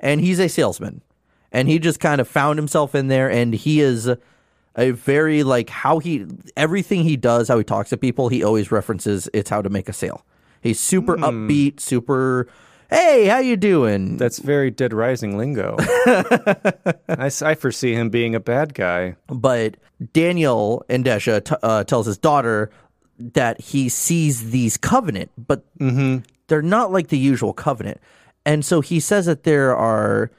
[0.00, 1.02] and he's a salesman,
[1.50, 4.10] and he just kind of found himself in there, and he is
[4.76, 8.72] a very like how he everything he does, how he talks to people, he always
[8.72, 10.24] references it's how to make a sale.
[10.60, 12.48] He's super upbeat, super.
[12.88, 14.18] Hey, how you doing?
[14.18, 15.76] That's very Dead Rising lingo.
[15.78, 19.16] I, I, foresee him being a bad guy.
[19.28, 19.78] but
[20.12, 22.70] Daniel Endesha t- uh, tells his daughter
[23.18, 25.64] that he sees these covenant, but
[26.48, 27.98] they're not like the usual covenant,
[28.44, 30.30] and so he says that there are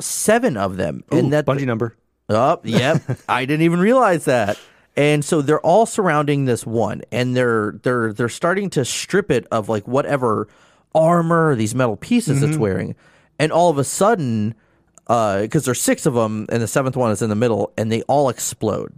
[0.00, 1.96] seven of them, and Ooh, that Bungie number.
[2.28, 3.02] Oh, yep.
[3.28, 4.58] I didn't even realize that.
[4.96, 9.46] And so they're all surrounding this one and they're they're they're starting to strip it
[9.50, 10.48] of like whatever
[10.96, 12.60] armor, these metal pieces it's mm-hmm.
[12.60, 12.96] wearing.
[13.38, 14.54] and all of a sudden,
[15.06, 17.92] uh, because there's six of them, and the seventh one is in the middle, and
[17.92, 18.92] they all explode.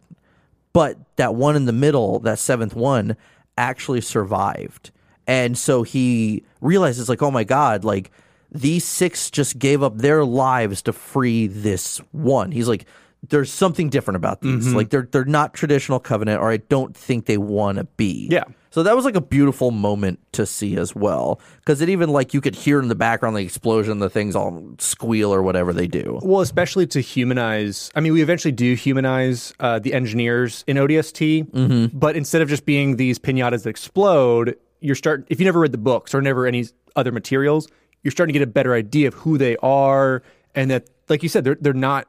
[0.72, 3.16] But that one in the middle, that seventh one,
[3.58, 4.90] actually survived.
[5.26, 8.10] And so he realizes, like, oh my God, like,
[8.50, 12.52] these six just gave up their lives to free this one.
[12.52, 12.86] He's like,
[13.28, 14.72] there's something different about these.
[14.72, 18.28] Like, they're, they're not traditional covenant, or I don't think they want to be.
[18.30, 18.44] Yeah.
[18.70, 21.40] So that was like a beautiful moment to see as well.
[21.56, 24.74] Because it even, like, you could hear in the background the explosion, the things all
[24.78, 26.20] squeal or whatever they do.
[26.22, 27.90] Well, especially to humanize.
[27.94, 32.66] I mean, we eventually do humanize uh, the engineers in ODST, but instead of just
[32.66, 35.26] being these pinatas that explode, you're start.
[35.28, 37.68] If you never read the books or never any other materials,
[38.04, 40.22] you're starting to get a better idea of who they are,
[40.54, 42.06] and that, like you said, they're they're not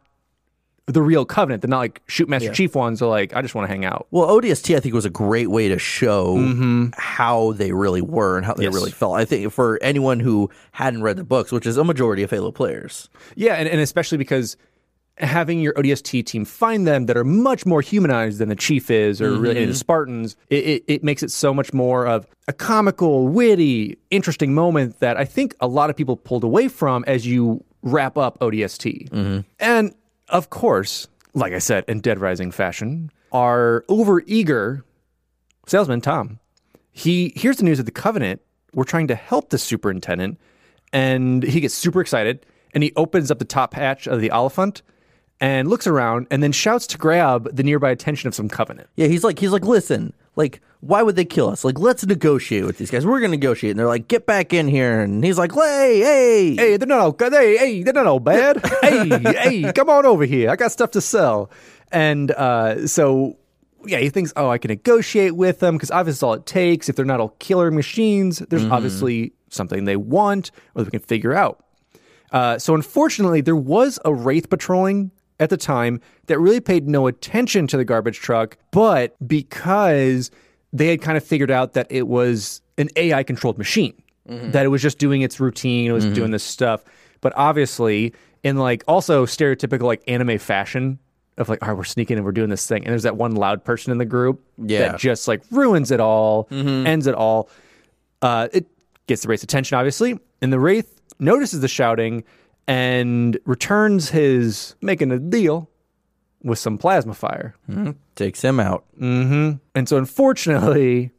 [0.93, 1.61] the real covenant.
[1.61, 3.01] They're not like shoot master chief ones.
[3.01, 4.07] Are like, I just want to hang out.
[4.11, 6.87] Well, ODST, I think, was a great way to show mm-hmm.
[6.97, 8.73] how they really were and how they Yes.
[8.73, 9.15] really felt.
[9.15, 12.51] I think for anyone who hadn't read the books, which is a majority of Halo
[12.51, 13.09] players.
[13.35, 14.57] Yeah, and, and especially because
[15.17, 19.21] having your ODST team find them that are much more humanized than the chief is,
[19.21, 19.71] or really mm-hmm.
[19.71, 24.53] the Spartans, it, it, it makes it so much more of a comical, witty, interesting
[24.53, 28.39] moment that I think a lot of people pulled away from as you wrap up
[28.39, 29.09] ODST.
[29.09, 29.39] Mm-hmm.
[29.59, 29.93] And
[30.29, 34.83] of course, like I said, in Dead Rising fashion, our overeager
[35.67, 36.39] salesman Tom,
[36.91, 38.41] he hears the news of the Covenant.
[38.73, 40.39] We're trying to help the superintendent,
[40.93, 42.45] and he gets super excited.
[42.71, 44.83] And he opens up the top hatch of the Oliphant
[45.41, 48.89] and looks around, and then shouts to grab the nearby attention of some Covenant.
[48.95, 51.65] Yeah, he's like, he's like, listen, like, why would they kill us?
[51.65, 53.05] Like, let's negotiate with these guys.
[53.05, 55.01] We're gonna negotiate, and they're like, get back in here.
[55.01, 57.33] And he's like, hey, hey, Hey, they're not all good.
[57.33, 58.65] Hey, hey, they're not all bad.
[58.81, 60.49] hey, hey, come on over here.
[60.49, 61.51] I got stuff to sell.
[61.91, 63.37] And uh, so,
[63.85, 66.87] yeah, he thinks, oh, I can negotiate with them because obviously all it takes.
[66.87, 71.33] If they're not all killer machines, there's obviously something they want or we can figure
[71.33, 71.65] out.
[72.31, 77.07] Uh, so, unfortunately, there was a Wraith patrolling at the time that really paid no
[77.07, 80.31] attention to the garbage truck, but because
[80.73, 83.93] they had kind of figured out that it was an AI controlled machine,
[84.27, 84.51] mm-hmm.
[84.51, 86.13] that it was just doing its routine, it was mm-hmm.
[86.13, 86.83] doing this stuff.
[87.21, 90.99] But obviously, in like also stereotypical like anime fashion
[91.37, 92.83] of like, all right, we're sneaking and we're doing this thing.
[92.83, 94.79] And there's that one loud person in the group Yeah.
[94.79, 96.85] that just like ruins it all, mm-hmm.
[96.85, 97.49] ends it all.
[98.21, 98.67] Uh, it
[99.07, 102.23] gets the Wraith's attention, obviously, and the Wraith notices the shouting
[102.69, 105.67] and returns his making a deal
[106.43, 107.55] with some plasma fire.
[107.65, 108.85] Hmm, takes him out.
[109.01, 109.57] Mm-hmm.
[109.73, 111.09] And so, unfortunately,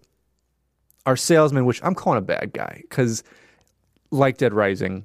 [1.06, 3.24] our salesman, which I'm calling a bad guy, because
[4.12, 5.04] like Dead Rising,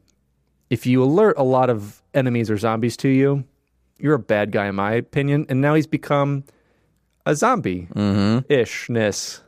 [0.69, 3.43] if you alert a lot of enemies or zombies to you,
[3.97, 5.47] you're a bad guy, in my opinion.
[5.49, 6.43] And now he's become
[7.25, 9.41] a zombie ishness.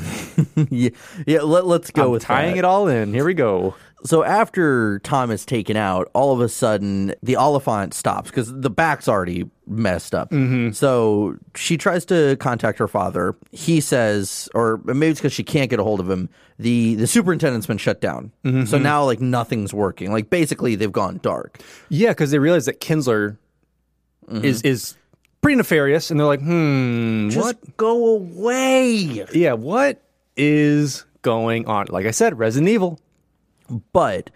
[0.70, 0.90] yeah,
[1.26, 1.40] yeah.
[1.42, 2.58] Let, let's go I'm with tying that.
[2.58, 3.12] it all in.
[3.12, 3.74] Here we go.
[4.04, 8.70] So after Tom is taken out, all of a sudden the Oliphant stops because the
[8.70, 10.30] back's already messed up.
[10.30, 10.72] Mm-hmm.
[10.72, 13.36] So she tries to contact her father.
[13.52, 16.28] He says, or maybe it's because she can't get a hold of him.
[16.58, 18.32] the The superintendent's been shut down.
[18.44, 18.64] Mm-hmm.
[18.64, 20.10] So now like nothing's working.
[20.10, 21.60] Like basically they've gone dark.
[21.88, 23.36] Yeah, because they realize that Kinsler
[24.26, 24.44] mm-hmm.
[24.44, 24.96] is is
[25.42, 27.76] pretty nefarious, and they're like, hmm, Just what?
[27.76, 29.26] go away.
[29.34, 30.02] Yeah, what
[30.36, 31.86] is going on?
[31.90, 32.98] Like I said, Resident Evil.
[33.92, 34.30] But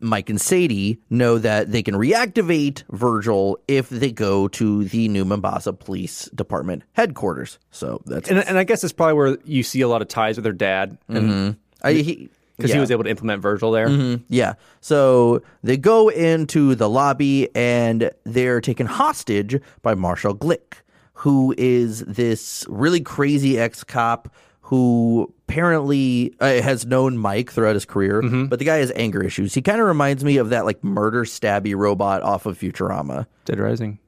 [0.00, 5.24] Mike and Sadie know that they can reactivate Virgil if they go to the New
[5.24, 7.58] Mombasa Police Department headquarters.
[7.70, 10.36] So that's And, and I guess it's probably where you see a lot of ties
[10.36, 12.80] with their dad, because I, he, he yeah.
[12.80, 13.88] was able to implement Virgil there.
[14.28, 14.54] Yeah.
[14.80, 20.74] So they go into the lobby and they're taken hostage by Marshall Glick,
[21.12, 24.34] who is this really crazy ex cop
[24.66, 29.54] who apparently uh, has known Mike throughout his career, but the guy has anger issues.
[29.54, 33.26] He kind of reminds me of that like murder stabby robot off of Futurama.
[33.44, 34.00] Dead Rising.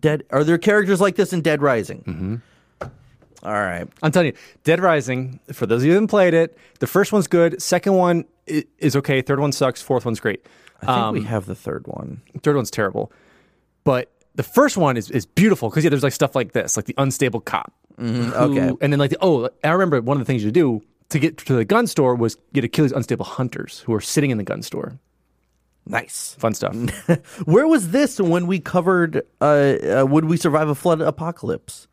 [0.00, 2.02] Dead are there characters like this in Dead Rising?
[2.08, 2.36] Mm-hmm.
[3.42, 3.86] All right.
[4.02, 4.32] I'm telling you,
[4.64, 5.38] Dead Rising.
[5.52, 7.62] For those of you who haven't played it, the first one's good.
[7.62, 9.22] Second one is okay.
[9.22, 9.80] Third one sucks.
[9.80, 10.44] Fourth one's great.
[10.82, 12.22] I think we have the third one.
[12.42, 13.12] Third one's terrible.
[13.84, 16.86] But the first one is, is beautiful because yeah, there's like stuff like this, like
[16.86, 17.72] the unstable cop.
[17.96, 18.70] who- okay.
[18.80, 21.36] And then like the, oh, I remember one of the things you do to get
[21.38, 24.38] to the gun store was get to kill these unstable hunters who are sitting in
[24.38, 24.98] the gun store.
[25.86, 26.36] Nice.
[26.38, 26.76] Fun stuff.
[27.46, 31.87] Where was this when we covered uh, uh, Would We Survive a Flood Apocalypse?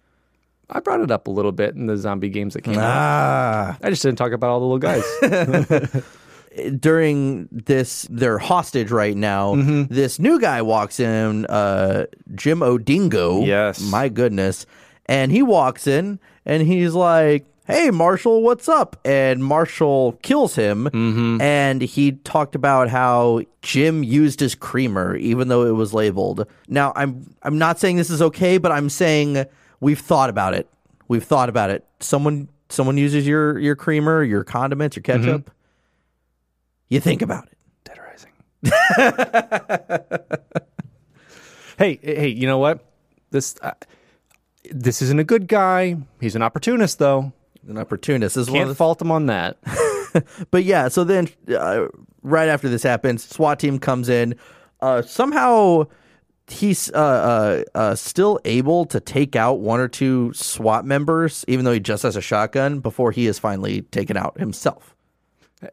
[0.69, 2.83] I brought it up a little bit in the zombie games that came out.
[2.83, 3.77] Ah.
[3.83, 6.03] I just didn't talk about all the little guys.
[6.79, 9.55] During this, they're hostage right now.
[9.55, 9.93] Mm-hmm.
[9.93, 13.45] This new guy walks in, uh, Jim Odingo.
[13.45, 13.81] Yes.
[13.81, 14.65] My goodness.
[15.05, 20.87] And he walks in and he's like, "Hey, Marshall, what's up?" And Marshall kills him.
[21.41, 26.47] And he talked about how Jim used his creamer, even though it was labeled.
[26.69, 29.45] Now, I'm I'm not saying this is okay, but I'm saying
[29.79, 30.69] we've thought about it.
[31.07, 31.85] We've thought about it.
[31.99, 35.51] Someone someone uses your your creamer, your condiments, your ketchup.
[36.89, 37.57] You think about it.
[37.83, 38.31] Dead Rising.
[41.77, 42.85] hey, hey, you know what?
[43.31, 43.71] This uh,
[44.71, 45.97] this isn't a good guy.
[46.19, 47.33] He's an opportunist, though.
[47.67, 48.35] An opportunist.
[48.35, 49.57] This Can't the fault him on that.
[50.51, 51.87] But yeah, so then uh,
[52.21, 54.35] right after this happens, SWAT team comes in.
[54.79, 55.87] Uh, somehow
[56.47, 61.65] he's uh, uh, uh, still able to take out one or two SWAT members, even
[61.65, 64.95] though he just has a shotgun, before he is finally taken out himself.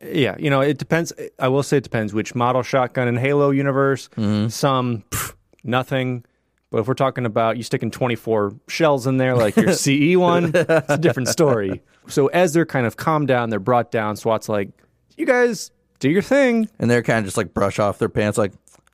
[0.02, 1.12] yeah, you know, it depends.
[1.38, 4.08] I will say it depends which model shotgun in Halo universe.
[4.16, 6.24] Some pff, nothing.
[6.70, 10.52] But if we're talking about you sticking 24 shells in there, like your CE one,
[10.54, 11.82] it's a different story.
[12.06, 14.16] So as they're kind of calmed down, they're brought down.
[14.16, 14.70] SWAT's like,
[15.18, 15.70] "You guys
[16.02, 16.68] do your thing.
[16.78, 18.52] And they're kind of just like brush off their pants, like,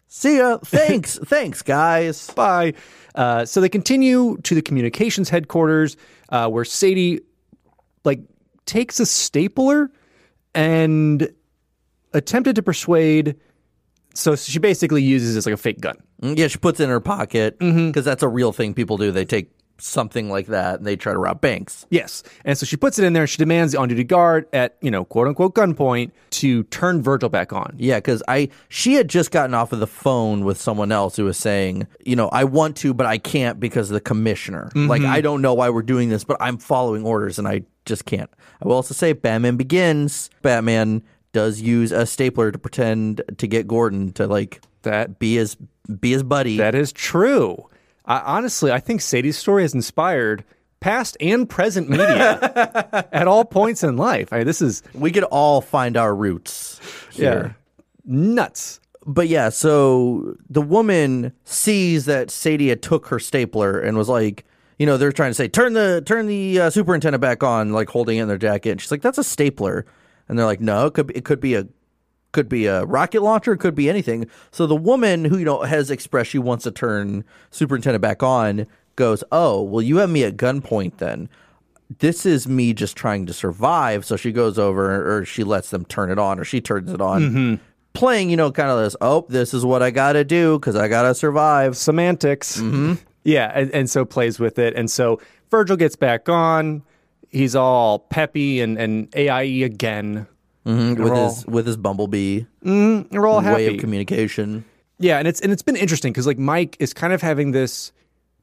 [0.09, 0.59] see ya.
[0.65, 1.19] Thanks.
[1.25, 2.31] Thanks, guys.
[2.31, 2.75] Bye."
[3.15, 5.97] Uh, so they continue to the communications headquarters,
[6.31, 7.21] uh, where Sadie
[8.05, 8.21] like
[8.67, 9.91] takes a stapler
[10.55, 11.29] and
[12.15, 13.37] attempted to persuade.
[14.15, 15.97] So she basically uses it as like a fake gun.
[16.23, 19.13] Mm, Yeah, she puts it in her pocket because that's a real thing people do.
[19.13, 21.87] They take something like that and they try to rob banks.
[21.91, 22.23] Yes.
[22.45, 24.77] And so she puts it in there and she demands the on duty guard at,
[24.81, 27.75] you know, quote unquote gunpoint to turn Virgil back on.
[27.79, 31.25] Yeah, because I she had just gotten off of the phone with someone else who
[31.25, 34.71] was saying, you know, I want to, but I can't because of the commissioner.
[34.75, 34.89] Mm-hmm.
[34.89, 38.05] Like I don't know why we're doing this, but I'm following orders and I just
[38.05, 38.31] can't.
[38.63, 40.31] I will also say, Batman Begins.
[40.43, 45.57] Batman does use a stapler to pretend to get Gordon to like That be his
[46.01, 46.57] be his buddy.
[46.59, 47.65] that is true.
[48.09, 50.43] I, honestly, I think Sadie's story has inspired
[50.81, 54.33] past and present media at all points in life.
[54.33, 56.81] I, this is we could all find our roots
[57.13, 57.57] here.
[58.05, 58.81] nuts.
[59.07, 64.45] But yeah, so the woman sees that Sadie had took her stapler and was like,
[64.79, 67.89] you know, they're trying to say turn the turn the uh, superintendent back on, like
[67.89, 68.71] holding it in their jacket.
[68.73, 69.87] And she's like, that's a stapler,
[70.29, 71.67] and they're like, no, it could be, it could be a
[72.33, 74.29] could be a rocket launcher, could be anything.
[74.51, 78.67] So the woman who you know has expressed she wants to turn superintendent back on
[78.97, 81.29] goes, oh, well, you have me at gunpoint then.
[82.01, 84.05] This is me just trying to survive.
[84.05, 87.01] So she goes over, or she lets them turn it on, or she turns it
[87.01, 87.61] on
[87.99, 90.77] playing, you know, kind of this, oh, this is what I got to do because
[90.77, 91.77] I got to survive.
[91.77, 92.59] Semantics.
[92.59, 92.95] Mm-hmm.
[93.25, 94.75] Yeah, and, and so plays with it.
[94.77, 96.83] And so Virgil gets back on.
[97.29, 100.27] He's all peppy and, and AIE again.
[100.69, 101.03] Mm-hmm.
[101.03, 103.17] with We're all- his with his bumblebee mm-hmm.
[103.17, 103.67] We're all happy.
[103.67, 104.65] way of communication.
[104.99, 107.93] Yeah, and it's and it's been interesting because like Mike is kind of having this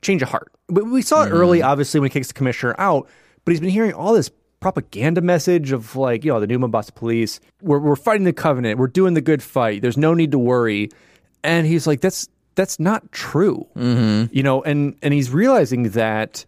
[0.01, 0.51] change of heart.
[0.69, 1.67] We, we saw it early, mm-hmm.
[1.67, 3.07] obviously, when he kicks the commissioner out,
[3.43, 6.93] but he's been hearing all this propaganda message of like, you know, the new Mombasa
[6.93, 7.39] police.
[7.61, 8.79] We're we're fighting the covenant.
[8.79, 9.81] We're doing the good fight.
[9.81, 10.89] There's no need to worry.
[11.43, 13.67] And he's like, that's that's not true.
[13.75, 14.33] Mm-hmm.
[14.33, 16.45] You know, and and he's realizing that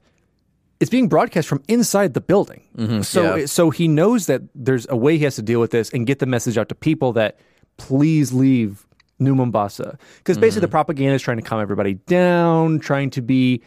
[0.79, 2.61] it's being broadcast from inside the building.
[2.77, 3.01] Mm-hmm.
[3.01, 3.45] So yeah.
[3.45, 6.19] so he knows that there's a way he has to deal with this and get
[6.19, 7.39] the message out to people that
[7.77, 8.85] please leave
[9.19, 9.97] New Mombasa.
[10.17, 10.61] Because basically mm-hmm.
[10.61, 13.61] the propaganda is trying to calm everybody down, trying to be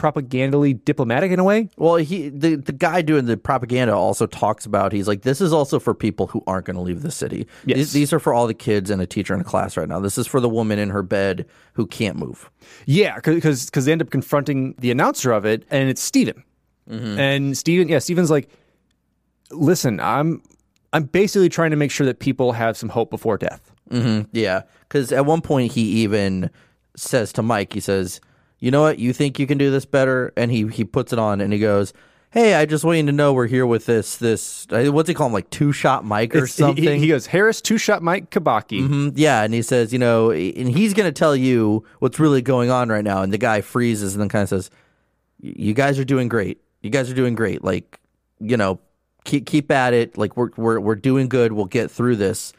[0.00, 1.68] propagandally diplomatic in a way.
[1.76, 5.52] Well, he the the guy doing the propaganda also talks about he's like this is
[5.52, 7.46] also for people who aren't going to leave the city.
[7.66, 7.76] Yes.
[7.76, 10.00] These, these are for all the kids and a teacher in a class right now.
[10.00, 12.50] This is for the woman in her bed who can't move.
[12.86, 16.42] Yeah, because because they end up confronting the announcer of it, and it's Steven.
[16.88, 17.20] Mm-hmm.
[17.20, 18.48] And Steven, yeah, Steven's like,
[19.50, 20.42] listen, I'm
[20.94, 23.70] I'm basically trying to make sure that people have some hope before death.
[23.90, 24.30] Mm-hmm.
[24.32, 26.48] Yeah, because at one point he even
[26.96, 28.22] says to Mike, he says,
[28.60, 28.98] "You know what?
[28.98, 31.58] You think you can do this better?" And he he puts it on and he
[31.58, 31.92] goes,
[32.30, 35.14] "Hey, I just want you to know we're here with this this uh, what's he
[35.14, 38.02] call him like two shot Mike or It's- something." He, he goes, Harris, two shot
[38.02, 38.86] Mike Kabaki.
[38.86, 42.42] Mhm, Yeah, and he says, you know, and he's going to tell you what's really
[42.42, 43.22] going on right now.
[43.22, 44.70] And the guy freezes and then kind of says,
[45.40, 46.60] "You guys are doing great.
[46.82, 47.64] You guys are doing great.
[47.64, 47.98] Like,
[48.40, 48.78] you know,
[49.24, 50.16] keep keep at it.
[50.16, 51.52] Like we're we're we're doing good.
[51.52, 52.52] We'll get through this."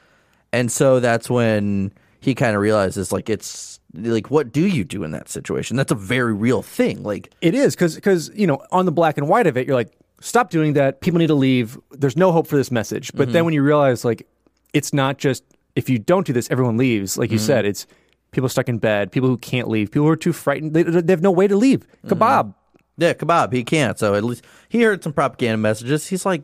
[0.54, 5.03] And so that's when he kind of realizes, like, it's like, what do you do
[5.03, 5.75] in that situation?
[5.75, 7.03] That's a very real thing.
[7.03, 9.75] Like, It is because because you know on the black and white of it, you're
[9.75, 11.01] like, stop doing that.
[11.01, 11.77] People need to leave.
[11.91, 13.12] There's no hope for this message.
[13.13, 13.45] But then mm-hmm.
[13.45, 14.25] when you realize like,
[14.73, 15.43] it's not just
[15.75, 17.17] if you don't do this, everyone leaves.
[17.17, 17.45] Like you mm-hmm.
[17.45, 17.88] said, it's
[18.31, 20.74] people stuck in bed, people who can't leave, people who are too frightened.
[20.74, 21.88] They, they have no way to leave.
[22.05, 22.09] Mm-hmm.
[22.09, 22.53] Kebab.
[22.97, 23.51] yeah, kebab.
[23.51, 23.97] He can't.
[23.97, 26.07] So at least he heard some propaganda messages.
[26.07, 26.43] He's like,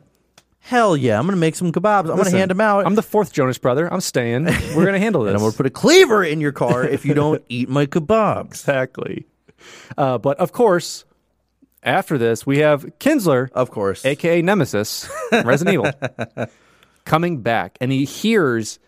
[0.60, 2.10] hell yeah, I'm to make some kebabs.
[2.10, 2.86] I'm to hand them out.
[2.86, 3.92] I'm the fourth Jonas brother.
[3.92, 4.44] I'm staying.
[4.44, 5.34] We're gonna handle this.
[5.34, 8.46] and I'm to put a cleaver in your car if you don't eat my kebabs.
[8.46, 9.26] exactly.
[9.96, 11.04] Uh, but of course,
[11.82, 14.04] After this, we have Kinsler, Of course.
[14.04, 16.46] aka Nemesis, Resident Evil,
[17.04, 18.78] coming back, and he hears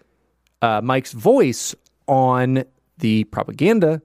[0.62, 1.74] uh, Mike's voice
[2.06, 2.64] on
[2.98, 4.02] the propaganda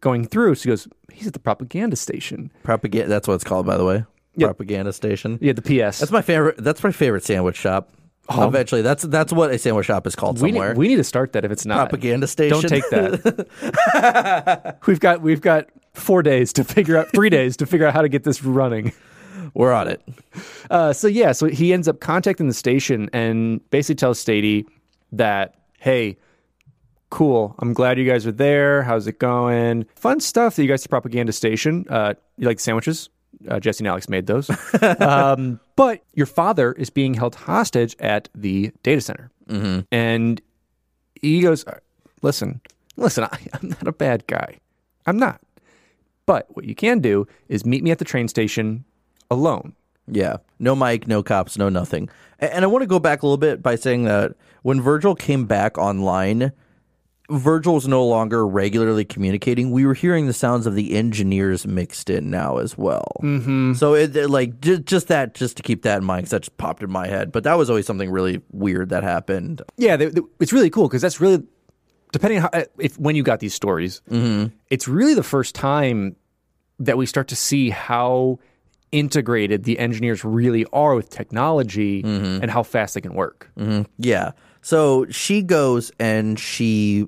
[0.00, 0.54] going through.
[0.54, 3.08] So he goes, "He's at the propaganda station." Propaganda.
[3.08, 4.04] That's what it's called, by the way.
[4.36, 4.48] Yep.
[4.48, 5.38] Propaganda station.
[5.40, 5.98] Yeah, the PS.
[5.98, 6.56] That's my favorite.
[6.58, 7.90] That's my favorite sandwich shop.
[8.28, 10.42] Eventually, that's that's what a sandwich shop is called Oh.
[10.42, 10.70] we somewhere.
[10.70, 12.60] need, we need to start that if it's not Propaganda station.
[12.60, 14.78] Don't take that.
[14.86, 18.02] we've got we've got four days to figure out three days to figure out how
[18.02, 18.92] to get this running.
[19.54, 20.02] We're on it.
[20.70, 24.66] Uh, so yeah, so he ends up contacting the station and basically tells Sadie
[25.12, 26.18] that, hey,
[27.10, 28.82] cool, I'm glad you guys are there.
[28.82, 29.86] How's it going?
[29.94, 31.86] Fun stuff that you guys to propaganda station.
[31.88, 33.08] Uh, you like sandwiches?
[33.48, 34.50] Uh, Jesse and Alex made those.
[35.00, 39.80] um, but your father is being held hostage at the data center, mm-hmm.
[39.92, 40.40] and
[41.20, 41.64] he goes,
[42.22, 42.60] "Listen,
[42.96, 44.58] listen, I, I'm not a bad guy.
[45.06, 45.40] I'm not.
[46.24, 48.84] But what you can do is meet me at the train station
[49.30, 49.74] alone."
[50.08, 50.36] Yeah.
[50.58, 52.08] No mic, no cops, no nothing.
[52.38, 55.46] And I want to go back a little bit by saying that when Virgil came
[55.46, 56.52] back online,
[57.30, 59.70] Virgil was no longer regularly communicating.
[59.70, 63.16] We were hearing the sounds of the engineers mixed in now as well.
[63.22, 63.74] Mm-hmm.
[63.74, 66.42] So it, it, like just, just that, just to keep that in mind, because that
[66.42, 67.32] just popped in my head.
[67.32, 69.62] But that was always something really weird that happened.
[69.76, 71.42] Yeah, they, they- it's really cool because that's really
[72.12, 74.54] depending on how, eh, if when you got these stories, mm-hmm.
[74.70, 76.16] it's really the first time
[76.78, 78.38] that we start to see how
[78.92, 82.42] integrated the engineers really are with technology mm-hmm.
[82.42, 83.50] and how fast they can work.
[83.58, 83.82] Mm-hmm.
[83.98, 84.32] Yeah.
[84.62, 87.06] So she goes and she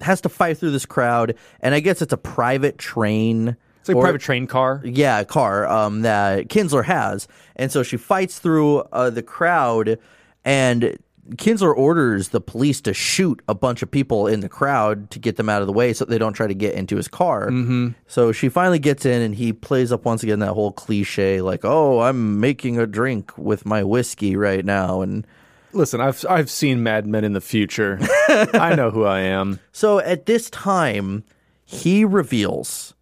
[0.00, 3.56] has to fight through this crowd, and I guess it's a private train.
[3.80, 4.80] It's like a private train car.
[4.84, 9.98] yeah, car um, that Kinsler has, and so she fights through uh, the crowd,
[10.44, 10.98] and
[11.36, 15.36] Kinsler orders the police to shoot a bunch of people in the crowd to get
[15.36, 17.50] them out of the way, so they don't try to get into his car.
[17.50, 17.88] Mm-hmm.
[18.06, 21.64] So she finally gets in, and he plays up once again that whole cliche, like,
[21.64, 25.26] "Oh, I'm making a drink with my whiskey right now," and
[25.72, 27.98] Listen, I've I've seen Mad Men in the future.
[28.28, 29.60] I know who I am.
[29.72, 31.24] So at this time,
[31.64, 32.94] he reveals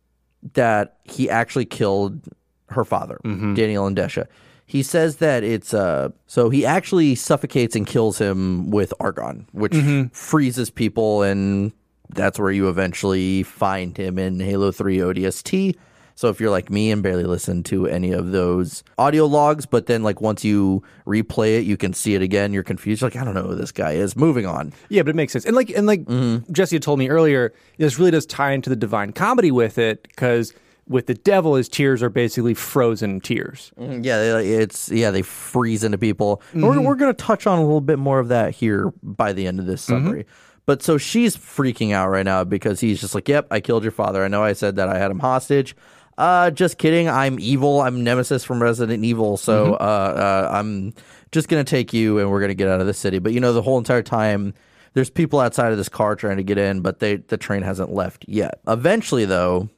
[0.55, 2.21] that he actually killed
[2.69, 3.19] her father,
[3.55, 4.27] Daniel Endesha.
[4.67, 9.75] He says that it's uh so he actually suffocates and kills him with argon, which
[10.13, 11.73] freezes people and
[12.11, 15.77] that's where you eventually find him in Halo 3 ODST.
[16.17, 19.85] So if you're like me and barely listen to any of those audio logs, but
[19.85, 23.03] then like once you replay it, you can see it again, you're confused.
[23.03, 24.17] Like, I don't know who this guy is.
[24.17, 24.73] Moving on.
[24.89, 25.45] Yeah, but it makes sense.
[25.45, 26.51] And like and like mm-hmm.
[26.51, 30.05] Jesse had told me earlier, this really does tie into the divine comedy with it
[30.05, 30.55] because
[30.89, 33.71] with the devil, his tears are basically frozen tears.
[33.79, 34.03] Mm-hmm.
[34.03, 36.41] Yeah, they- it's yeah, they freeze into people.
[36.55, 36.85] And We're mm-hmm.
[36.85, 39.67] we're gonna touch on a little bit more of that here by the end of
[39.67, 40.25] this summary.
[40.65, 43.93] But so she's freaking out right now because he's just like, "Yep, I killed your
[43.93, 44.25] father.
[44.25, 45.77] I know I said that I had him hostage.
[46.19, 47.09] Uh, just kidding.
[47.09, 47.81] I'm evil.
[47.81, 49.37] I'm Nemesis from Resident Evil.
[49.37, 50.95] So uh, uh, I'm
[51.33, 53.19] just gonna take you and we're gonna get out of the city.
[53.19, 54.55] But you know, the whole entire time."
[54.95, 57.93] There's people outside of this car trying to get in, but they the train hasn't
[57.93, 58.61] left yet.
[58.67, 59.69] Eventually, though,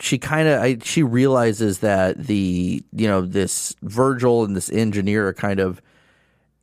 [0.00, 5.34] she kind of she realizes that the you know this Virgil and this engineer are
[5.34, 5.82] kind of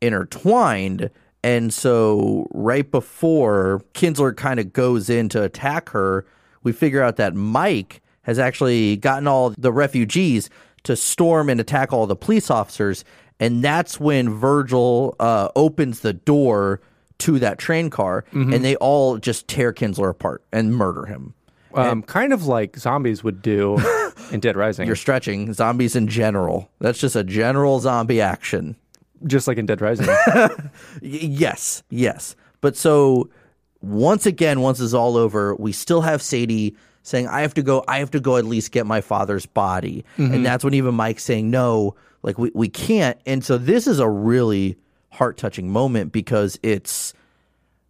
[0.02, 1.10] intertwined
[1.44, 6.26] and so right before Kinsler kind of goes in to attack her
[6.64, 10.50] we figure out that Mike has actually gotten all the refugees
[10.84, 13.04] to storm and attack all the police officers
[13.40, 16.80] and that's when Virgil uh, opens the door
[17.18, 21.34] to that train car and they all just tear Kinsler apart and murder him
[21.74, 23.78] Um, kind of like zombies would do
[24.32, 24.86] in Dead Rising.
[24.88, 26.70] You're stretching zombies in general.
[26.80, 28.76] That's just a general zombie action.
[29.28, 30.08] just like in Dead Rising.
[31.02, 32.36] Yes, yes.
[32.62, 33.30] But so
[33.82, 37.84] once again, once it's all over, we still have Sadie saying, "I have to go.
[37.88, 41.24] I have to go at least get my father's body." And that's when even Mike's
[41.24, 44.78] saying, "No, like we we can't." And so this is a really
[45.12, 47.14] heart touching moment because it's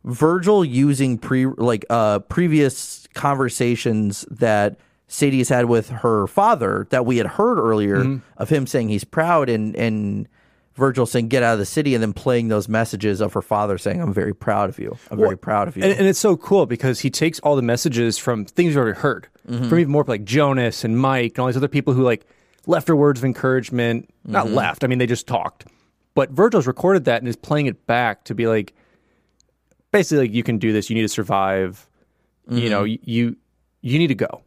[0.03, 7.05] Virgil using pre like uh previous conversations that Sadie has had with her father that
[7.05, 10.27] we had heard earlier of him saying he's proud and and
[10.75, 13.77] Virgil saying get out of the city and then playing those messages of her father
[13.77, 14.97] saying I'm very proud of you.
[15.09, 15.83] I'm very proud of you.
[15.83, 18.99] and, and it's so cool because he takes all the messages from things you already
[18.99, 19.69] heard mm-hmm.
[19.69, 22.25] from even more like Jonas and Mike and all these other people who like
[22.67, 24.09] left her words of encouragement.
[24.25, 24.55] Not mm-hmm.
[24.55, 24.83] left.
[24.83, 25.65] I mean, they just talked.
[26.13, 28.73] But Virgil's recorded that and is playing it back to be like,
[29.91, 30.89] basically, like, you can do this.
[30.89, 31.87] You need to survive.
[32.49, 32.69] You mm-hmm.
[32.69, 33.35] know, you, you
[33.81, 34.41] you need to go.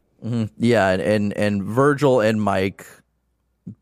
[0.56, 2.86] Yeah, and, and and Virgil and Mike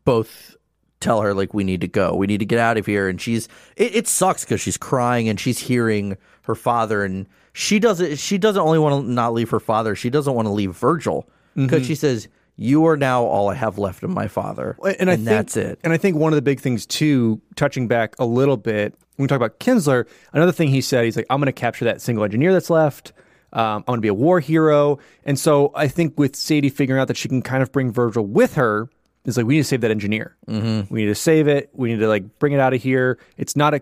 [0.03, 0.56] both
[0.99, 3.19] tell her like we need to go, we need to get out of here, and
[3.21, 8.17] she's it, it sucks because she's crying and she's hearing her father, and she doesn't
[8.17, 11.27] she doesn't only want to not leave her father, she doesn't want to leave Virgil
[11.55, 15.15] because she says You are now all I have left of my father, and, I
[15.15, 15.79] think, that's it.
[15.83, 19.23] And I think one of the big things too, touching back a little bit, when
[19.23, 22.01] we talk about Kinsler, another thing he said, he's like, "I'm going to capture that
[22.01, 23.13] single engineer that's left.
[23.53, 27.01] Um, I'm going to be a war hero." And so I think with Sadie figuring
[27.01, 28.87] out that she can kind of bring Virgil with her,
[29.27, 30.37] it's like we need to save that engineer.
[30.47, 30.91] Mm-hmm.
[30.91, 31.69] We need to save it.
[31.73, 33.19] We need to like bring it out of here.
[33.35, 33.81] It's not a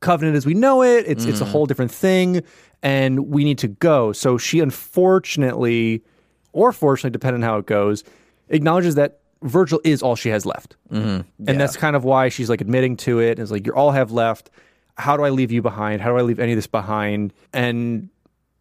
[0.00, 1.04] covenant as we know it.
[1.06, 2.42] It's it's a whole different thing,
[2.82, 4.12] and we need to go.
[4.12, 6.02] So she unfortunately,
[6.52, 8.04] or fortunately, depending on how it goes,
[8.48, 11.20] acknowledges that Virgil is all she has left, mm-hmm.
[11.46, 13.38] and that's kind of why she's like admitting to it.
[13.38, 14.50] It's like you're all have left.
[14.96, 16.00] How do I leave you behind?
[16.00, 17.34] How do I leave any of this behind?
[17.52, 18.08] And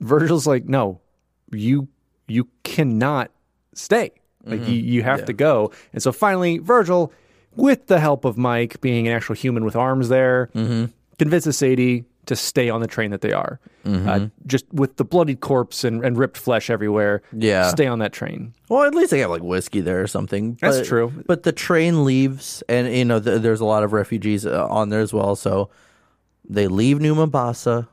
[0.02, 1.00] Virgil's like, no,
[1.54, 1.88] you
[2.28, 3.32] you cannot
[3.74, 4.12] stay.
[4.46, 5.72] Like you, you have to go.
[5.94, 7.12] And so finally, Virgil,
[7.56, 10.50] with the help of Mike being an actual human with arms there,
[11.18, 13.60] convinces Sadie to stay on the train that they are.
[13.86, 17.22] Uh, just with the bloodied corpse and, and ripped flesh everywhere.
[17.32, 17.70] Yeah.
[17.70, 18.54] Stay on that train.
[18.68, 20.58] Well, at least they have like whiskey there or something.
[20.60, 21.14] That's true.
[21.28, 24.90] But the train leaves, and you know th- there's a lot of refugees uh, on
[24.90, 25.36] there as well.
[25.36, 25.70] So
[26.50, 27.88] they leave New Mombasa,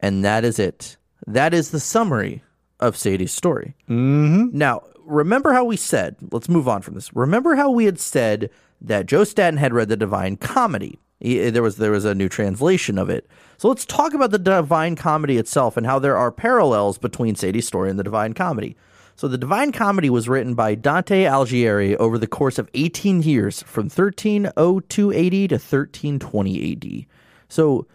[0.00, 0.96] and that is it.
[1.28, 2.42] That is the summary
[2.80, 3.76] of Sadie's story.
[3.88, 4.56] Mm-hmm.
[4.56, 6.16] Now, remember how we said?
[6.30, 7.14] Let's move on from this.
[7.14, 8.50] Remember how we had said
[8.80, 10.98] that Joe Staten had read the Divine Comedy.
[11.18, 13.28] He- eh, there was there was a new translation of it.
[13.58, 17.66] So let's talk about the Divine Comedy itself and how there are parallels between Sadie's
[17.66, 18.76] story and the Divine Comedy.
[19.16, 23.62] So the Divine Comedy was written by Dante Alighieri over the course of 18 years
[23.64, 27.06] from 1302 AD to 1320 AD.
[27.48, 27.86] So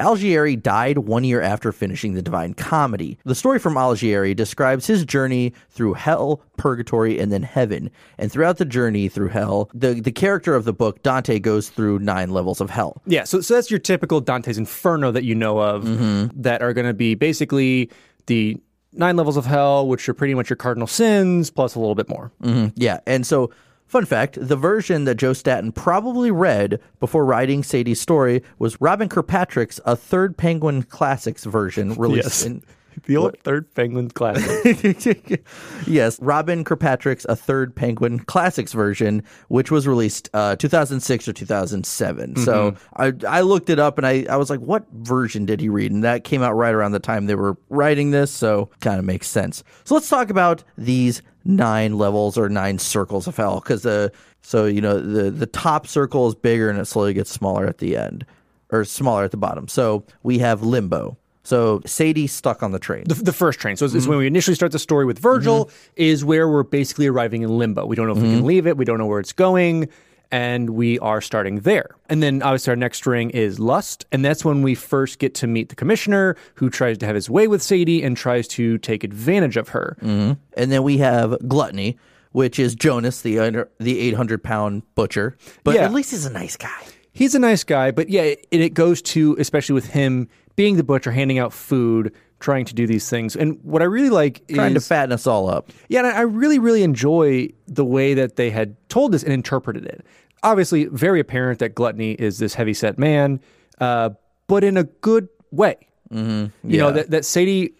[0.00, 3.18] Alighieri died one year after finishing the Divine Comedy.
[3.24, 7.90] The story from Alighieri describes his journey through hell, purgatory, and then heaven.
[8.18, 12.00] And throughout the journey through hell, the, the character of the book, Dante, goes through
[12.00, 13.00] nine levels of hell.
[13.06, 16.42] Yeah, so, so that's your typical Dante's Inferno that you know of mm-hmm.
[16.42, 17.90] that are going to be basically
[18.26, 18.56] the
[18.92, 22.08] nine levels of hell, which are pretty much your cardinal sins plus a little bit
[22.08, 22.32] more.
[22.42, 22.68] Mm-hmm.
[22.76, 23.50] Yeah, and so
[23.86, 29.08] fun fact: the version that Joe Staten probably read before writing Sadie's story was Robin
[29.08, 32.24] Kirkpatrick's A Third Penguin Classics version released.
[32.24, 32.44] Yes.
[32.44, 32.62] In,
[33.06, 35.44] The old third Penguin classic.
[35.86, 42.36] yes, Robin Kirkpatrick's A Third Penguin Classics version, which was released uh, 2006 or 2007.
[42.36, 45.68] So I I looked it up and I, I was like, what version did he
[45.68, 45.92] read?
[45.92, 49.04] And that came out right around the time they were writing this, so kind of
[49.04, 49.62] makes sense.
[49.84, 54.66] So let's talk about these nine levels or nine circles of hell because the so
[54.66, 57.96] you know the the top circle is bigger and it slowly gets smaller at the
[57.96, 58.24] end
[58.70, 59.68] or smaller at the bottom.
[59.68, 61.16] So we have limbo.
[61.44, 63.04] So Sadie stuck on the train.
[63.06, 63.76] the, the first train.
[63.76, 64.10] So it's, it's mm-hmm.
[64.10, 65.92] when we initially start the story with Virgil, mm-hmm.
[65.96, 67.84] is where we're basically arriving in limbo.
[67.86, 68.46] We don't know if we can mm-hmm.
[68.46, 68.76] leave it.
[68.76, 69.88] We don't know where it's going.
[70.30, 71.90] And we are starting there.
[72.08, 74.04] And then obviously our next string is lust.
[74.10, 77.30] And that's when we first get to meet the commissioner who tries to have his
[77.30, 79.96] way with Sadie and tries to take advantage of her.
[80.00, 81.98] and then we have gluttony,
[82.32, 85.36] which is Jonas, the under, the eight hundred pound butcher.
[85.62, 85.82] But Yeah.
[85.82, 86.82] at least he's a nice guy.
[87.14, 90.84] He's a nice guy, but yeah, it, it goes to, especially with him being the
[90.84, 93.34] butcher, handing out food, trying to do these things.
[93.36, 94.82] And what I really like Trying is.
[94.82, 95.70] to fatten us all up.
[95.88, 99.86] Yeah, and I really, really enjoy the way that they had told this and interpreted
[99.86, 100.04] it.
[100.42, 103.40] Obviously, very apparent that Gluttony is this heavyset man,
[103.80, 104.10] uh,
[104.46, 105.76] but in a good way.
[106.12, 106.70] Mm-hmm.
[106.70, 107.72] You know, that, that Sadie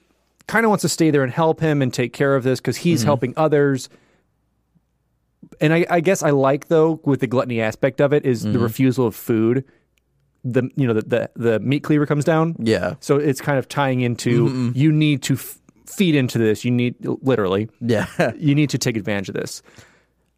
[0.47, 2.77] kind of wants to stay there and help him and take care of this because
[2.79, 3.07] he's Mm-hmm.
[3.09, 3.89] helping others.
[5.61, 8.53] And I, I guess I like, though, with the gluttony aspect of it, is Mm-hmm.
[8.53, 9.65] the refusal of food.
[10.47, 12.55] The you know the, the the meat cleaver comes down.
[12.59, 12.95] Yeah.
[13.01, 16.67] So it's kind of tying into you need to f- feed into this.
[16.67, 18.07] You need literally Yeah.
[18.37, 19.63] you need to take advantage of this.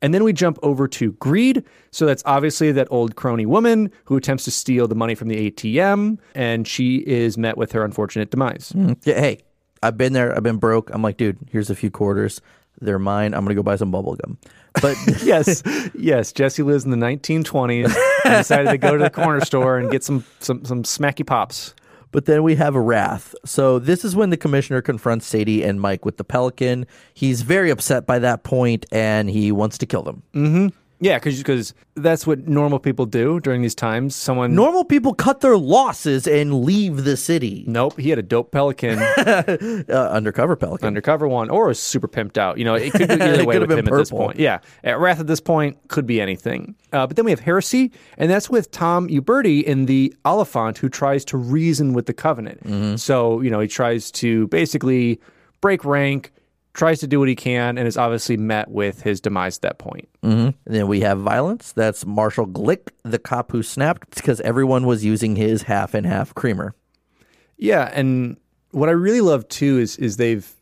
[0.02, 1.64] And then we jump over to greed.
[1.90, 5.50] So that's obviously that old crony woman who attempts to steal the money from the
[5.50, 8.72] ATM, and she is met with her unfortunate demise.
[8.76, 9.18] yeah.
[9.18, 9.38] Hey,
[9.82, 10.36] I've been there.
[10.36, 10.90] I've been broke.
[10.94, 12.40] I'm like, dude, here's a few quarters.
[12.80, 13.34] They're mine.
[13.34, 14.38] I'm gonna go buy some bubble gum.
[14.80, 15.62] But yes,
[15.94, 16.32] yes.
[16.32, 20.04] Jesse lives in the 1920s and decided to go to the corner store and get
[20.04, 21.74] some some some smacky pops.
[22.12, 23.34] But then we have a Wrath.
[23.44, 26.86] So this is when the commissioner confronts Sadie and Mike with the pelican.
[27.12, 30.22] He's very upset by that point and he wants to kill them.
[30.34, 30.68] Mm-hmm.
[30.98, 34.14] Yeah, because that's what normal people do during these times.
[34.16, 37.64] Someone Normal people cut their losses and leave the city.
[37.66, 40.86] Nope, he had a dope pelican, Uh, undercover pelican.
[40.86, 42.58] undercover one, or was super pimped out.
[42.58, 44.26] You know, it could go either It way with been him at this purple.
[44.26, 44.38] point.
[44.38, 46.74] Yeah, at Wrath at this point could be anything.
[46.92, 50.88] Uh, but then we have heresy, and that's with Tom Uberti in the Oliphant, who
[50.88, 52.62] tries to reason with the Covenant.
[52.64, 52.96] Mm-hmm.
[52.96, 55.20] So you know, he tries to basically
[55.60, 56.32] break rank,
[56.76, 59.78] tries to do what he can, and is obviously met with his demise at that
[59.78, 60.08] point.
[60.22, 61.72] And then we have violence.
[61.72, 66.34] That's Marshall Glick, the cop who snapped because everyone was using his half and half
[66.34, 66.74] creamer.
[67.56, 68.36] Yeah, and
[68.72, 70.52] what I really love too is is they've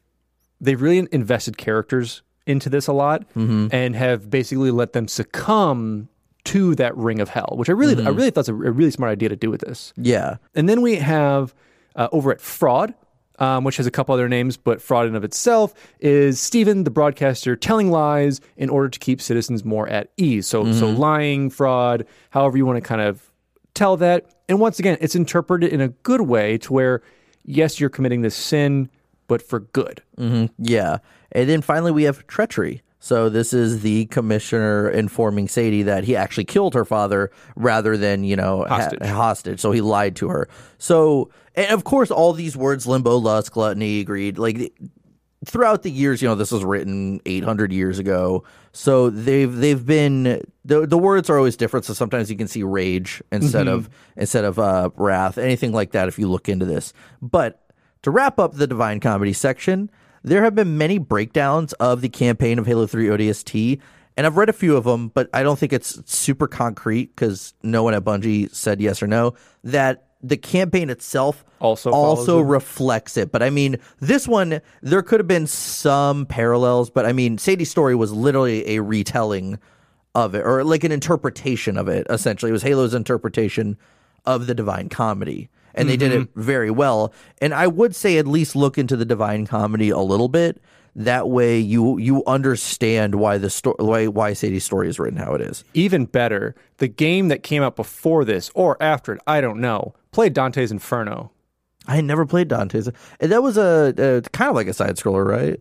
[0.61, 3.69] they've really invested characters into this a lot Mm-hmm.
[3.73, 6.09] and have basically let them succumb
[6.45, 8.07] to that ring of hell, which I really, Mm-hmm.
[8.07, 9.93] I really thought was a, a really smart idea to do with this.
[9.97, 10.37] Yeah.
[10.55, 11.55] And then we have
[11.97, 12.93] uh, over at Fraud,
[13.39, 16.91] um, which has a couple other names, but Fraud in of itself is Stephen, the
[16.91, 20.47] broadcaster, telling lies in order to keep citizens more at ease.
[20.47, 23.31] So, so lying, fraud, however you want to kind of
[23.75, 24.31] tell that.
[24.49, 27.03] And once again, it's interpreted in a good way to where,
[27.45, 28.89] yes, you're committing this sin,
[29.27, 30.03] but for good.
[30.59, 30.99] Yeah.
[31.33, 32.83] And then finally, we have treachery.
[33.05, 38.25] So this is the commissioner informing Sadie that he actually killed her father rather than,
[38.25, 39.09] you know, ha- Hostage.
[39.11, 39.61] hostage.
[39.61, 40.49] So he lied to her.
[40.79, 44.73] So, and of course, all these words limbo, lust, gluttony, greed like
[45.45, 48.45] throughout the years, you know, this was written 800 years ago.
[48.73, 51.85] So they've they've been the the words are always different.
[51.85, 56.09] So sometimes you can see rage instead of instead of uh, wrath, anything like that.
[56.09, 57.61] If you look into this, but
[58.01, 59.91] to wrap up the divine comedy section,
[60.25, 63.81] there have been many breakdowns of the campaign of Halo 3 ODST.
[64.17, 67.53] And I've read a few of them, but I don't think it's super concrete because
[67.63, 69.35] no one at Bungie said yes or no.
[69.65, 72.45] That the campaign itself Also also it.
[72.45, 73.31] reflects it.
[73.33, 77.71] But I mean, this one there could have been some parallels, but I mean, Sadie's
[77.71, 79.59] story was literally a retelling
[80.15, 82.07] of it, or like an interpretation of it.
[82.09, 83.77] Essentially, it was Halo's interpretation
[84.25, 86.41] of the Divine Comedy, and they did it Mm-hmm.
[86.41, 87.13] very well.
[87.41, 90.61] And I would say at least look into the Divine Comedy a little bit.
[90.97, 95.35] That way, you you understand why the story, why why Sadie's story is written how
[95.35, 95.65] it is.
[95.75, 99.95] Even better, the game that came out before this or after it, I don't know,
[100.13, 101.33] played Dante's Inferno.
[101.89, 105.27] I had never played Dante's, that was a, a kind of like a side scroller,
[105.27, 105.61] right?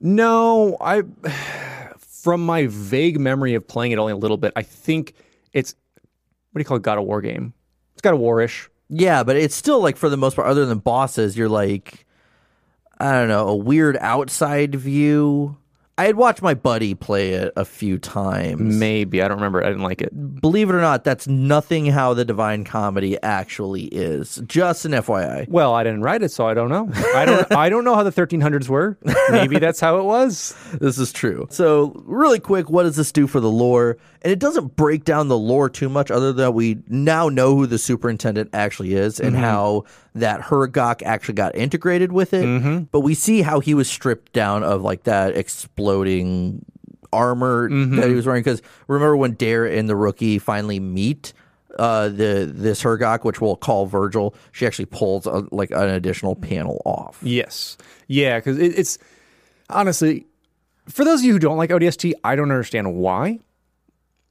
[0.00, 1.02] No, I
[1.98, 5.14] from my vague memory of playing it only a little bit, I think
[5.52, 5.74] it's
[6.52, 7.52] what do you call it, God of War game?
[7.94, 8.68] It's got a warish.
[8.88, 12.06] Yeah, but it's still like for the most part, other than bosses, you're like,
[12.98, 15.56] I don't know, a weird outside view.
[15.98, 18.76] I had watched my buddy play it a few times.
[18.76, 19.64] Maybe I don't remember.
[19.64, 20.40] I didn't like it.
[20.40, 24.40] Believe it or not, that's nothing how the Divine Comedy actually is.
[24.46, 25.48] Just an FYI.
[25.48, 26.88] Well, I didn't write it, so I don't know.
[27.16, 27.52] I don't.
[27.52, 28.96] I don't know how the 1300s were.
[29.30, 30.54] Maybe that's how it was.
[30.78, 31.46] This is true.
[31.50, 33.96] So, really quick, what does this do for the lore?
[34.22, 37.66] And it doesn't break down the lore too much, other than we now know who
[37.66, 39.42] the superintendent actually is and mm-hmm.
[39.42, 39.84] how
[40.20, 42.44] that Huragok actually got integrated with it.
[42.90, 46.64] But we see how he was stripped down of like that exploding
[47.12, 48.42] armor that he was wearing.
[48.42, 51.32] Because remember when Dare and the rookie finally meet.
[51.78, 56.34] Uh, the this Huragok, which we'll call Virgil, she actually pulls a, like an additional
[56.34, 57.18] panel off.
[57.22, 57.76] Yes.
[58.08, 58.98] Yeah, because it, it's
[59.70, 60.26] honestly
[60.88, 63.38] for those of you who don't like ODST, I don't understand why.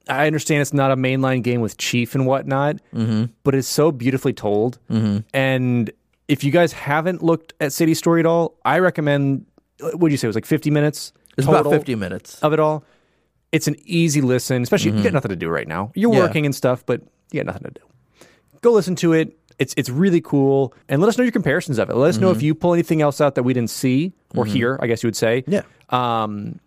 [0.08, 3.26] I understand it's not a mainline game with Chief and whatnot, mm-hmm.
[3.44, 4.78] but it's so beautifully told.
[4.90, 5.18] Mm-hmm.
[5.34, 5.90] And
[6.28, 9.46] if you guys haven't looked at Sadie's Story at all, I recommend.
[9.80, 10.26] What did you say?
[10.26, 11.12] It was like fifty minutes.
[11.36, 12.38] It's about fifty minutes.
[12.40, 12.84] of it all.
[13.52, 15.14] It's an easy listen, especially if you got mm-hmm.
[15.14, 15.90] nothing to do right now.
[15.94, 16.20] You're Yeah.
[16.20, 17.00] working and stuff, but
[17.32, 18.26] you got nothing to do.
[18.60, 19.38] Go listen to it.
[19.58, 21.96] It's it's really cool, and let us know your comparisons of it.
[21.96, 24.78] Let us know if you pull anything else out that we didn't see or hear.
[24.80, 25.44] I guess you would say.
[25.46, 25.62] Yeah.
[25.90, 26.60] Um,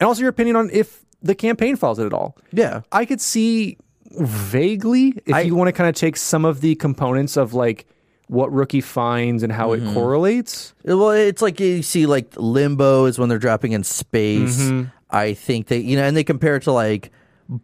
[0.00, 2.36] and also your opinion on if the campaign follows it at all.
[2.52, 2.82] Yeah.
[2.90, 3.78] I could see
[4.10, 7.86] vaguely if you want to kind of take some of the components of like
[8.26, 10.74] what rookie finds and how it correlates.
[10.84, 14.58] Well, it's like you see, like limbo is when they're dropping in space.
[14.58, 14.88] Mm-hmm.
[15.10, 17.10] I think they, you know, and they compare it to like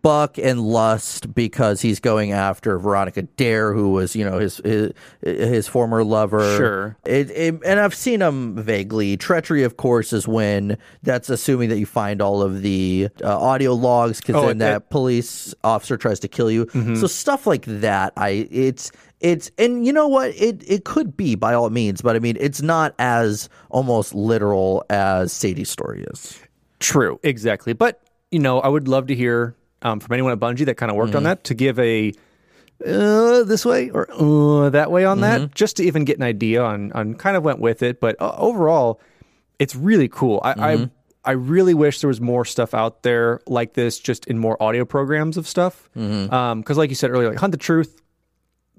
[0.02, 4.92] Buck and Lust because he's going after Veronica Dare, who was, you know, his his,
[5.22, 6.56] his former lover.
[6.56, 6.96] Sure.
[7.06, 9.16] It, it, and I've seen them vaguely.
[9.16, 13.72] Treachery, of course, is when that's assuming that you find all of the uh, audio
[13.74, 14.88] logs because Oh, then it- that Mm-hmm.
[14.90, 16.66] police officer tries to kill you.
[16.96, 18.12] So stuff like that.
[18.16, 22.14] I it's it's and you know what it it could be by all means, but
[22.14, 26.38] I mean it's not as almost literal as Sadie's story is.
[26.78, 27.72] True, exactly.
[27.72, 30.90] But you know, I would love to hear um, from anyone at Bungie that kind
[30.90, 32.12] of worked on that to give a
[32.84, 36.62] uh, this way or uh, that way on that, just to even get an idea
[36.62, 38.00] on on kind of went with it.
[38.00, 39.00] But uh, overall,
[39.58, 40.40] it's really cool.
[40.44, 40.90] I, I
[41.24, 44.84] I really wish there was more stuff out there like this, just in more audio
[44.84, 45.90] programs of stuff.
[45.94, 48.00] Because, like you said earlier, like Hunt the Truth.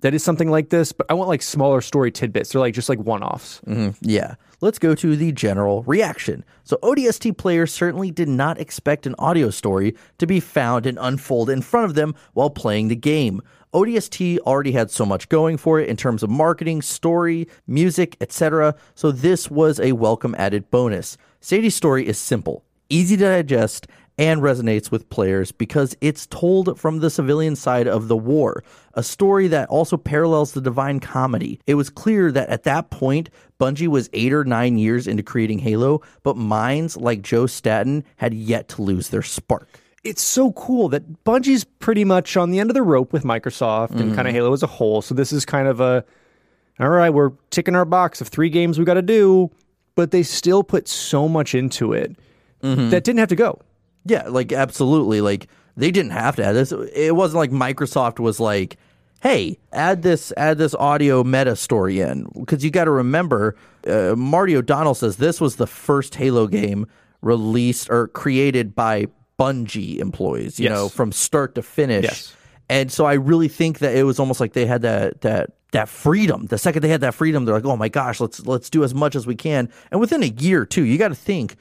[0.01, 2.51] That is something like this, but I want like smaller story tidbits.
[2.51, 3.61] They're like just like one offs.
[3.67, 3.91] Mm-hmm.
[4.01, 4.35] Yeah.
[4.61, 6.43] Let's go to the general reaction.
[6.63, 11.49] So, ODST players certainly did not expect an audio story to be found and unfold
[11.49, 13.41] in front of them while playing the game.
[13.73, 18.75] ODST already had so much going for it in terms of marketing, story, music, etc.
[18.95, 21.17] So, this was a welcome added bonus.
[21.39, 23.87] Sadie's story is simple, easy to digest,
[24.19, 28.63] and resonates with players because it's told from the civilian side of the war,
[28.95, 31.59] a story that also parallels the Divine Comedy.
[31.65, 33.29] It was clear that at that point,
[33.61, 38.33] Bungie was eight or nine years into creating Halo, but minds like Joe Staten had
[38.33, 39.79] yet to lose their spark.
[40.03, 43.91] it's so cool that Bungie's pretty much on the end of the rope with Microsoft
[43.91, 44.37] and kind of mm.
[44.37, 45.01] Halo as a whole.
[45.01, 46.03] So this is kind of a,
[46.79, 49.51] all right, we're ticking our box of three games we got to do,
[49.95, 52.15] but they still put so much into it
[52.61, 52.89] mm-hmm.
[52.89, 53.61] that didn't have to go.
[54.05, 55.21] Yeah, like absolutely.
[55.21, 55.47] Like
[55.77, 56.71] they didn't have to add this.
[56.93, 58.77] It wasn't like Microsoft was like,
[59.21, 63.55] "Hey, add this, add this audio meta story in," because you got to remember,
[63.87, 66.85] uh, Marty O'Donnell says this was the first Halo game
[67.21, 69.07] released or created by
[69.39, 70.59] Bungie employees.
[70.59, 70.71] You Yes.
[70.77, 72.03] know, from start to finish.
[72.05, 72.33] Yes.
[72.69, 75.87] And so I really think that it was almost like they had that that that
[75.89, 76.45] freedom.
[76.47, 78.93] The second they had that freedom, they're like, "Oh my gosh, let's let's do as
[78.93, 81.55] much as we can." And within a year, too, you got to think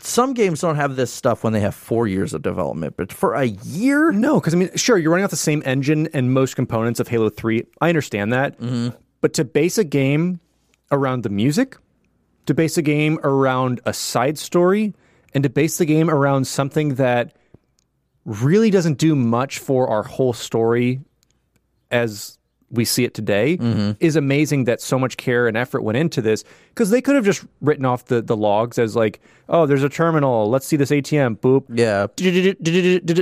[0.00, 3.34] some games don't have this stuff when they have four years of development, but for
[3.34, 6.56] a year, No, because I mean, sure, you're running off the same engine and most
[6.56, 7.64] components of Halo 3.
[7.80, 8.58] I understand that.
[8.58, 8.96] Mm-hmm.
[9.20, 10.40] But to base a game
[10.90, 11.76] around the music,
[12.46, 14.94] to base a game around a side story,
[15.32, 17.36] and to base the game around something that
[18.24, 21.00] really doesn't do much for our whole story
[21.90, 22.38] as
[22.74, 23.92] we see it today mm-hmm.
[24.00, 27.24] is amazing that so much care and effort went into this because they could have
[27.24, 30.50] just written off the, the logs as like oh there's a terminal.
[30.50, 31.64] Let's see this atm boop.
[31.68, 32.06] Yeah,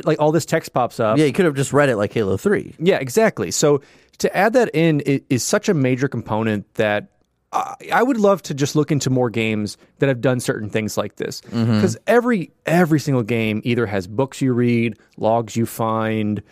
[0.04, 1.18] like all this text pops up.
[1.18, 2.74] Yeah, you could have just read it like Halo Three.
[2.78, 3.50] yeah, exactly.
[3.50, 3.82] So
[4.18, 7.08] to add that in is, is such a major component that
[7.52, 10.96] I, I would love to just look into more games that have done certain things
[10.96, 11.40] like this.
[11.42, 11.74] Mm-hmm.
[11.74, 16.42] Because every every single game either has books you read, logs you find,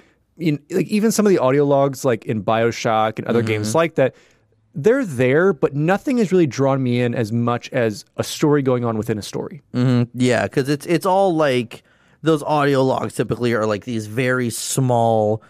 [0.41, 3.95] in, like even some of the audio logs like in Bioshock and other games like
[3.97, 4.15] that.
[4.73, 8.85] They're there, but nothing has really drawn me in as much as a story going
[8.85, 9.63] on within a story.
[10.15, 11.83] Yeah, because it's it's all like
[12.23, 15.43] those audio logs typically are like these very small,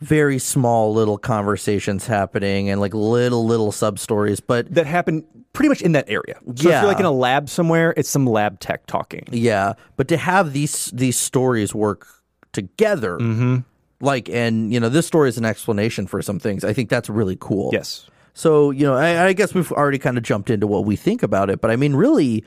[0.00, 4.40] very small little conversations happening and like little little sub stories.
[4.40, 6.36] But That happen pretty much in that area.
[6.44, 6.80] So if Yeah.
[6.82, 9.24] you're like in a lab somewhere, it's some lab tech talking.
[9.32, 12.06] Yeah, but to have these these stories work
[12.52, 13.56] together, Mm-hmm.
[14.04, 16.64] Like, and you know, this story is an explanation for some things.
[16.64, 17.70] I think that's really cool.
[17.72, 18.08] Yes.
[18.34, 21.22] So you know, I, I guess we've already kind of jumped into what we think
[21.22, 22.44] about it, but I mean, really,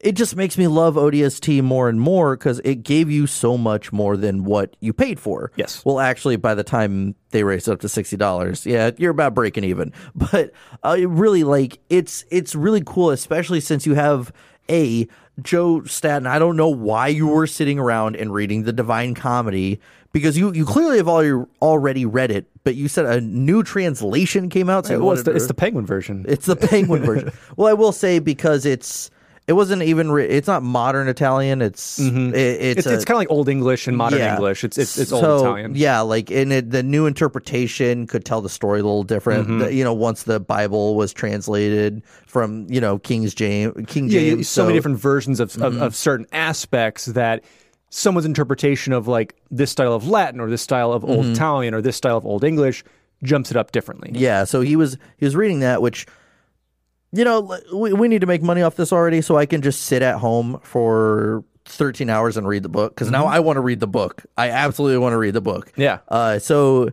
[0.00, 3.92] it just makes me love ODST more and more because it gave you so much
[3.92, 5.50] more than what you paid for.
[5.56, 5.84] Yes.
[5.84, 9.34] Well, actually, by the time they raised it up to sixty dollars, yeah, you're about
[9.34, 9.92] breaking even.
[10.14, 10.52] But
[10.82, 14.32] uh, really, like, it's it's really cool, especially since you have
[14.68, 15.08] a
[15.42, 16.26] Joe Staten.
[16.26, 19.80] I don't know why you were sitting around and reading the Divine Comedy
[20.12, 24.48] because you you clearly have al- already read it, but you said a new translation
[24.48, 24.86] came out.
[24.86, 26.24] So it's wanted the, it's the penguin version.
[26.28, 27.30] it's the penguin version.
[27.56, 29.10] Well, I will say because it's
[29.48, 31.62] it wasn't even re- it's not modern Italian.
[31.62, 32.34] It's it's Mm-hmm.
[32.34, 34.34] it's, a- it's kind of like old English and modern yeah.
[34.34, 34.62] English.
[34.62, 35.72] It's it's, it's so, old Italian.
[35.74, 39.44] Yeah, like in it, the new interpretation could tell the story a little different.
[39.48, 39.58] Mm-hmm.
[39.60, 44.38] The- you know, once the Bible was translated from you know King's James King James.
[44.38, 47.42] yeah, so, many different versions of, of of certain aspects that
[47.90, 51.80] someone's interpretation of like this style of Latin or this style of old Italian or
[51.80, 52.84] this style of old English
[53.22, 54.10] jumps it up differently.
[54.12, 56.06] Yeah, so he was he was reading that, which
[57.12, 59.82] you know we, we need to make money off this already, so I can just
[59.82, 63.60] sit at home for thirteen hours and read the book because now I want to
[63.60, 64.24] read the book.
[64.36, 65.72] I absolutely want to read the book.
[65.76, 65.98] Yeah.
[66.08, 66.90] Uh, so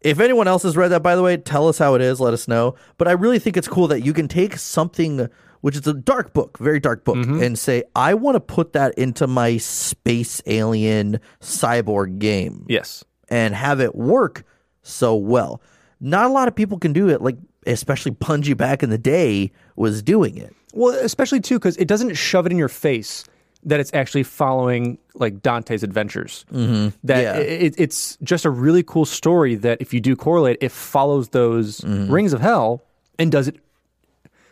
[0.00, 2.20] if anyone else has read that, by the way, tell us how it is.
[2.20, 2.74] Let us know.
[2.98, 5.28] But I really think it's cool that you can take something
[5.62, 8.92] which is a dark book, very dark book, and say I want to put that
[8.98, 13.02] into my space alien cyborg game Yes.
[13.30, 14.44] and have it work
[14.82, 15.62] so well.
[16.00, 19.50] Not a lot of people can do it, like especially Bungie back in the day
[19.76, 20.54] was doing it.
[20.72, 23.24] Well, especially too because it doesn't shove it in your face
[23.66, 26.44] that it's actually following like Dante's adventures.
[26.52, 26.96] Mm-hmm.
[27.04, 27.36] That Yeah.
[27.36, 31.80] it, it's just a really cool story that if you do correlate, it follows those
[31.80, 32.12] Mm-hmm.
[32.12, 32.82] rings of hell
[33.18, 33.56] and does it.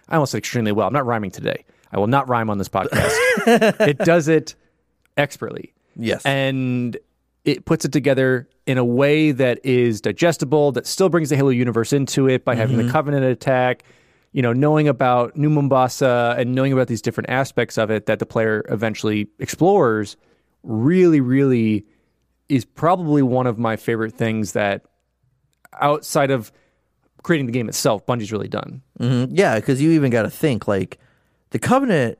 [0.08, 0.86] I almost said extremely well.
[0.86, 1.64] I'm not rhyming today.
[1.92, 3.12] I will not rhyme on this podcast.
[3.88, 4.54] it does it
[5.16, 5.72] expertly.
[5.96, 6.24] Yes.
[6.24, 6.96] and
[7.44, 11.50] it puts it together in a way that is digestible, that still brings the Halo
[11.50, 12.92] universe into it by having the mm-hmm.
[12.92, 13.82] Covenant attack,
[14.32, 18.18] you know, knowing about New Mombasa and knowing about these different aspects of it that
[18.18, 20.16] the player eventually explores.
[20.62, 21.84] Really, really
[22.48, 24.84] is probably one of my favorite things that
[25.80, 26.52] outside of
[27.22, 28.82] creating the game itself, Bungie's really done.
[29.00, 29.34] Mm-hmm.
[29.34, 30.98] Yeah, because you even got to think like
[31.50, 32.18] the Covenant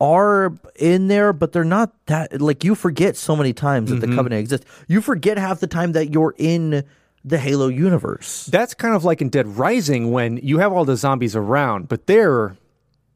[0.00, 2.40] are in there, but they're not that.
[2.40, 4.16] Like you forget so many times that the mm-hmm.
[4.16, 4.66] Covenant exists.
[4.88, 6.84] You forget half the time that you're in
[7.24, 8.46] the Halo universe.
[8.46, 12.06] That's kind of like in Dead Rising when you have all the zombies around, but
[12.06, 12.56] they're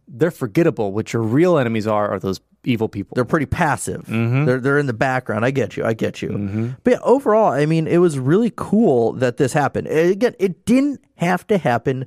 [0.07, 0.93] they're forgettable.
[0.93, 3.15] What your real enemies are are those evil people.
[3.15, 4.03] they're pretty passive.
[4.03, 4.45] Mm-hmm.
[4.45, 5.45] They're they're in the background.
[5.45, 5.85] I get you.
[5.85, 6.31] I get you.
[6.31, 6.71] Mm-hmm.
[6.83, 9.87] But yeah, overall, I mean, it was really cool that this happened.
[9.87, 12.07] Again, it didn't have to happen,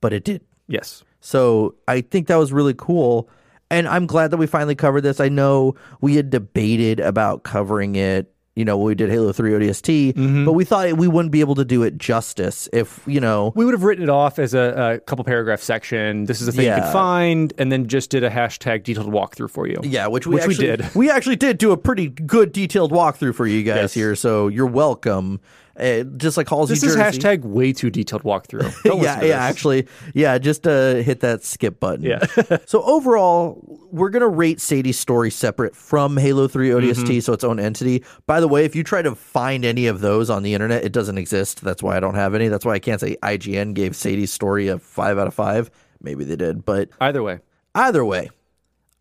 [0.00, 0.42] but it did.
[0.68, 1.02] yes.
[1.20, 3.30] So I think that was really cool.
[3.74, 5.20] And I'm glad that we finally covered this.
[5.20, 9.50] I know we had debated about covering it, you know, when we did Halo 3
[9.52, 10.44] ODST, mm-hmm.
[10.44, 13.64] but we thought we wouldn't be able to do it justice if, you know, We
[13.64, 16.24] would have written it off as a, a couple paragraph section.
[16.26, 16.80] This is a thing you Yeah.
[16.80, 19.80] can find, and then just did a hashtag detailed walkthrough for you.
[19.82, 20.88] Yeah, which we Which we did.
[20.94, 23.94] We actually did do a pretty good detailed walkthrough for you guys Yes.
[23.94, 25.40] here, so you're welcome.
[25.78, 28.72] Uh, just like Halsey This is hashtag way too detailed walkthrough.
[29.02, 30.38] Yeah, yeah, actually, yeah.
[30.38, 32.04] Just uh, hit that skip button.
[32.04, 32.24] Yeah.
[32.66, 33.60] so overall,
[33.90, 37.18] we're gonna rate Sadie's story separate from Halo Three ODST, Mm-hmm.
[37.20, 38.04] so its own entity.
[38.26, 40.92] By the way, if you try to find any of those on the internet, it
[40.92, 41.62] doesn't exist.
[41.64, 42.46] That's why I don't have any.
[42.48, 45.70] That's why I can't say IGN gave Sadie's story a five out of five.
[46.00, 47.40] Maybe they did, but Either way,
[47.74, 48.30] Either way,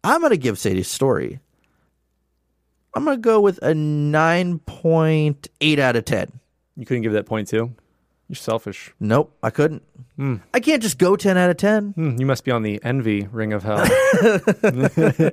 [0.03, 1.39] I'm going to give Sadie's story.
[2.95, 6.31] I'm going to go with a 9.8 out of 10.
[6.75, 7.75] You couldn't give that point too.
[8.29, 8.91] You're selfish.
[8.99, 9.83] Nope, I couldn't.
[10.53, 11.91] I can't just go 10 out of 10.
[11.91, 13.79] Hmm, you must be on the envy ring of hell.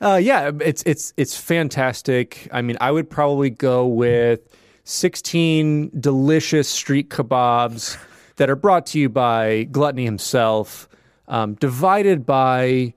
[0.00, 2.48] uh, yeah, it's it's it's fantastic.
[2.52, 4.40] I mean, I would probably go with
[4.84, 7.96] 16 delicious street kebabs
[8.36, 10.88] that are brought to you by Gluttony himself,
[11.28, 12.92] um, divided by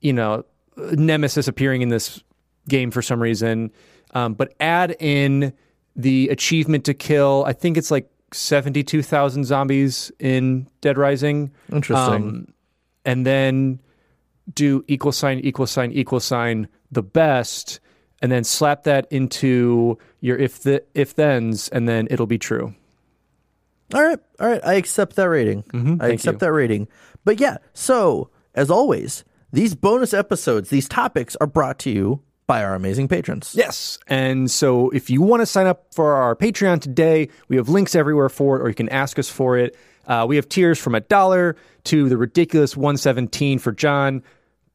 [0.00, 0.44] you know
[0.76, 2.22] Nemesis appearing in this
[2.68, 3.70] game for some reason,
[4.14, 5.52] um, but add in
[5.96, 7.44] the achievement to kill.
[7.46, 12.14] I think it's like 72,000 zombies in Dead Rising Interesting.
[12.14, 12.48] Um,
[13.04, 13.80] and then
[14.54, 17.80] do equal sign equal sign equal sign the best
[18.20, 22.74] and then slap that into your if the if thens and then it'll be true
[23.94, 24.60] all right, all right.
[24.64, 25.64] I accept that rating.
[26.00, 26.38] I thank accept you.
[26.38, 26.88] that rating.
[27.24, 32.22] But yeah, so as always, these bonus episodes, these topics are brought to you
[32.52, 33.54] by our amazing patrons.
[33.56, 33.98] yes.
[34.08, 37.94] And so if you want to sign up for our patreon today we have links
[37.94, 39.74] everywhere for it or you can ask us for it.
[40.06, 44.22] Uh, we have tiers from a dollar to the ridiculous 117 for john.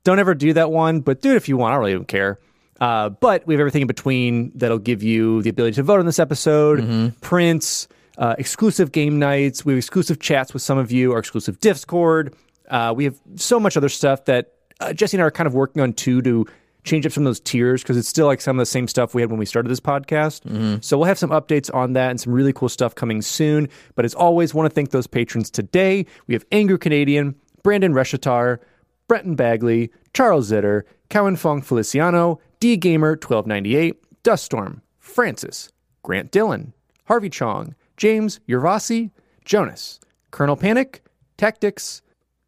[0.03, 2.39] Don't ever do that one but do it if you want i really don't care.
[2.81, 6.07] Uh, but we have everything in between that'll give you the ability to vote on
[6.07, 6.79] this episode
[7.21, 9.63] prints uh, exclusive game nights.
[9.63, 12.33] We have exclusive chats with some of you our exclusive discord.
[12.67, 15.53] Uh, we have so much other stuff that uh, jesse and i are kind of
[15.53, 16.47] working on too to
[16.87, 19.13] change up some of those tiers because it's still like some of the same stuff
[19.13, 20.41] we had when we started this podcast.
[20.43, 20.77] Mm-hmm.
[20.81, 23.69] So we'll have some updates on that and some really cool stuff coming soon.
[23.95, 26.05] But as always, want to thank those patrons today.
[26.27, 28.59] We have Angry Canadian, Brandon Reshatar,
[29.07, 35.71] Brenton Bagley, Charles Zitter, Cowan Fong Feliciano, D Gamer 1298, Duststorm, Francis,
[36.03, 36.73] Grant Dillon,
[37.05, 39.11] Harvey Chong, James Yervasi,
[39.45, 39.99] Jonas,
[40.31, 41.03] Colonel Panic,
[41.37, 42.01] Tactics,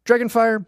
[0.04, 0.66] Dragonfire,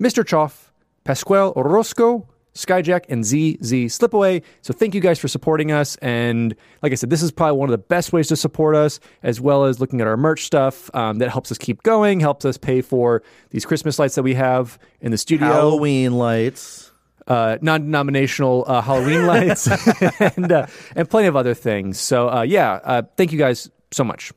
[0.00, 0.24] Mr.
[0.24, 0.72] Choff,
[1.04, 4.42] Pasquale Orozco, Skyjack, and ZZ Slipaway.
[4.62, 5.96] So thank you guys for supporting us.
[5.96, 8.98] And like I said, this is probably one of the best ways to support us,
[9.22, 12.44] as well as looking at our merch stuff um, that helps us keep going, helps
[12.44, 16.90] us pay for these Christmas lights that we have in the studio, Halloween lights.
[17.26, 19.68] uh, non-denominational uh, Halloween lights,
[20.36, 22.00] and uh, and plenty of other things.
[22.00, 24.32] So uh, yeah, uh, thank you guys so much.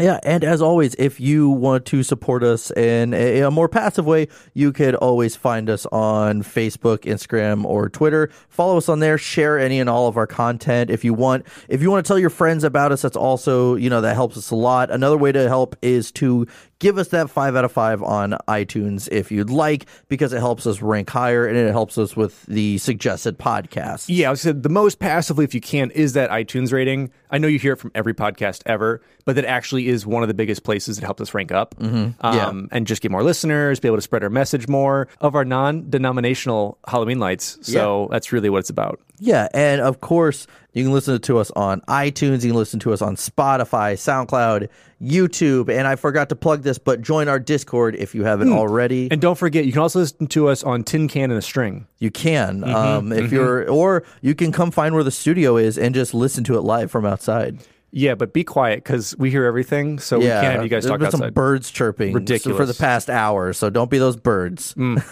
[0.00, 4.06] Yeah, and as always, if you want to support us in a, a more passive
[4.06, 8.30] way, you could always find us on Facebook, Instagram, or Twitter.
[8.48, 9.18] Follow us on there.
[9.18, 11.46] Share any and all of our content if you want.
[11.68, 14.36] If you want to tell your friends about us, that's also you know that helps
[14.36, 14.90] us a lot.
[14.92, 16.46] Another way to help is to
[16.80, 20.66] give us that five out of five on iTunes if you'd like, because it helps
[20.66, 24.06] us rank higher and it helps us with the suggested podcast.
[24.08, 27.10] Yeah, I said the most passively, if you can, is that iTunes rating.
[27.30, 30.28] I know you hear it from every podcast ever, but that actually is one of
[30.28, 32.52] the biggest places that helped us rank up um, Yeah.
[32.72, 35.90] and just get more listeners, be able to spread our message more of our non
[35.90, 37.58] denominational Halloween lights.
[37.62, 39.00] So that's really what it's about.
[39.20, 42.92] Yeah, and of course, you can listen to us on iTunes, you can listen to
[42.92, 44.68] us on Spotify, SoundCloud,
[45.02, 48.54] YouTube, and I forgot to plug this, but join our Discord if you haven't hmm.
[48.54, 49.08] already.
[49.10, 51.86] And don't forget, you can also listen to us on Tin Can and a String.
[51.98, 52.74] you can, mm-hmm.
[52.74, 53.34] um, if mm-hmm.
[53.34, 56.60] you're, or you can come find where the studio is and just listen to it
[56.60, 57.58] live from outside.
[57.90, 59.98] Yeah, but be quiet because we hear everything.
[59.98, 62.58] So yeah, we can't have you guys there's talk been some birds chirping Ridiculous.
[62.58, 64.74] for the past hour, so don't be those birds.
[64.74, 65.02] Mm.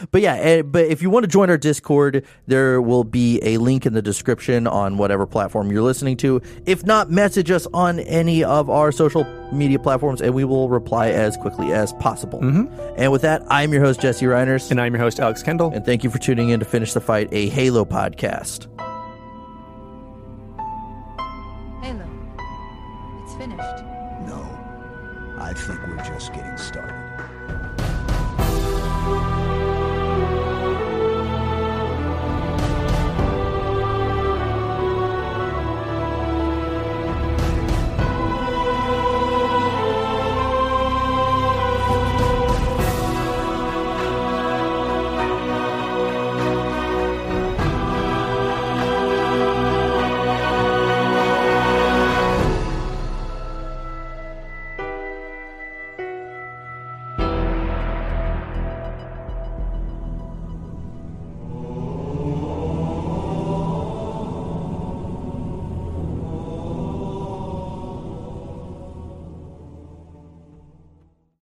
[0.10, 3.58] but yeah, eh, but if you want to join our Discord, there will be a
[3.58, 6.40] link in the description on whatever platform you're listening to.
[6.64, 11.08] If not, message us on any of our social media platforms, and we will reply
[11.10, 12.40] as quickly as possible.
[12.96, 14.72] And with that, I'm your host Jesse Reiners, Mm-hmm.
[14.72, 15.72] and I'm your host, Alex Kendall.
[15.74, 18.68] and thank you for tuning in to finish the fight, a Halo podcast.
[25.54, 26.43] I think we're just getting.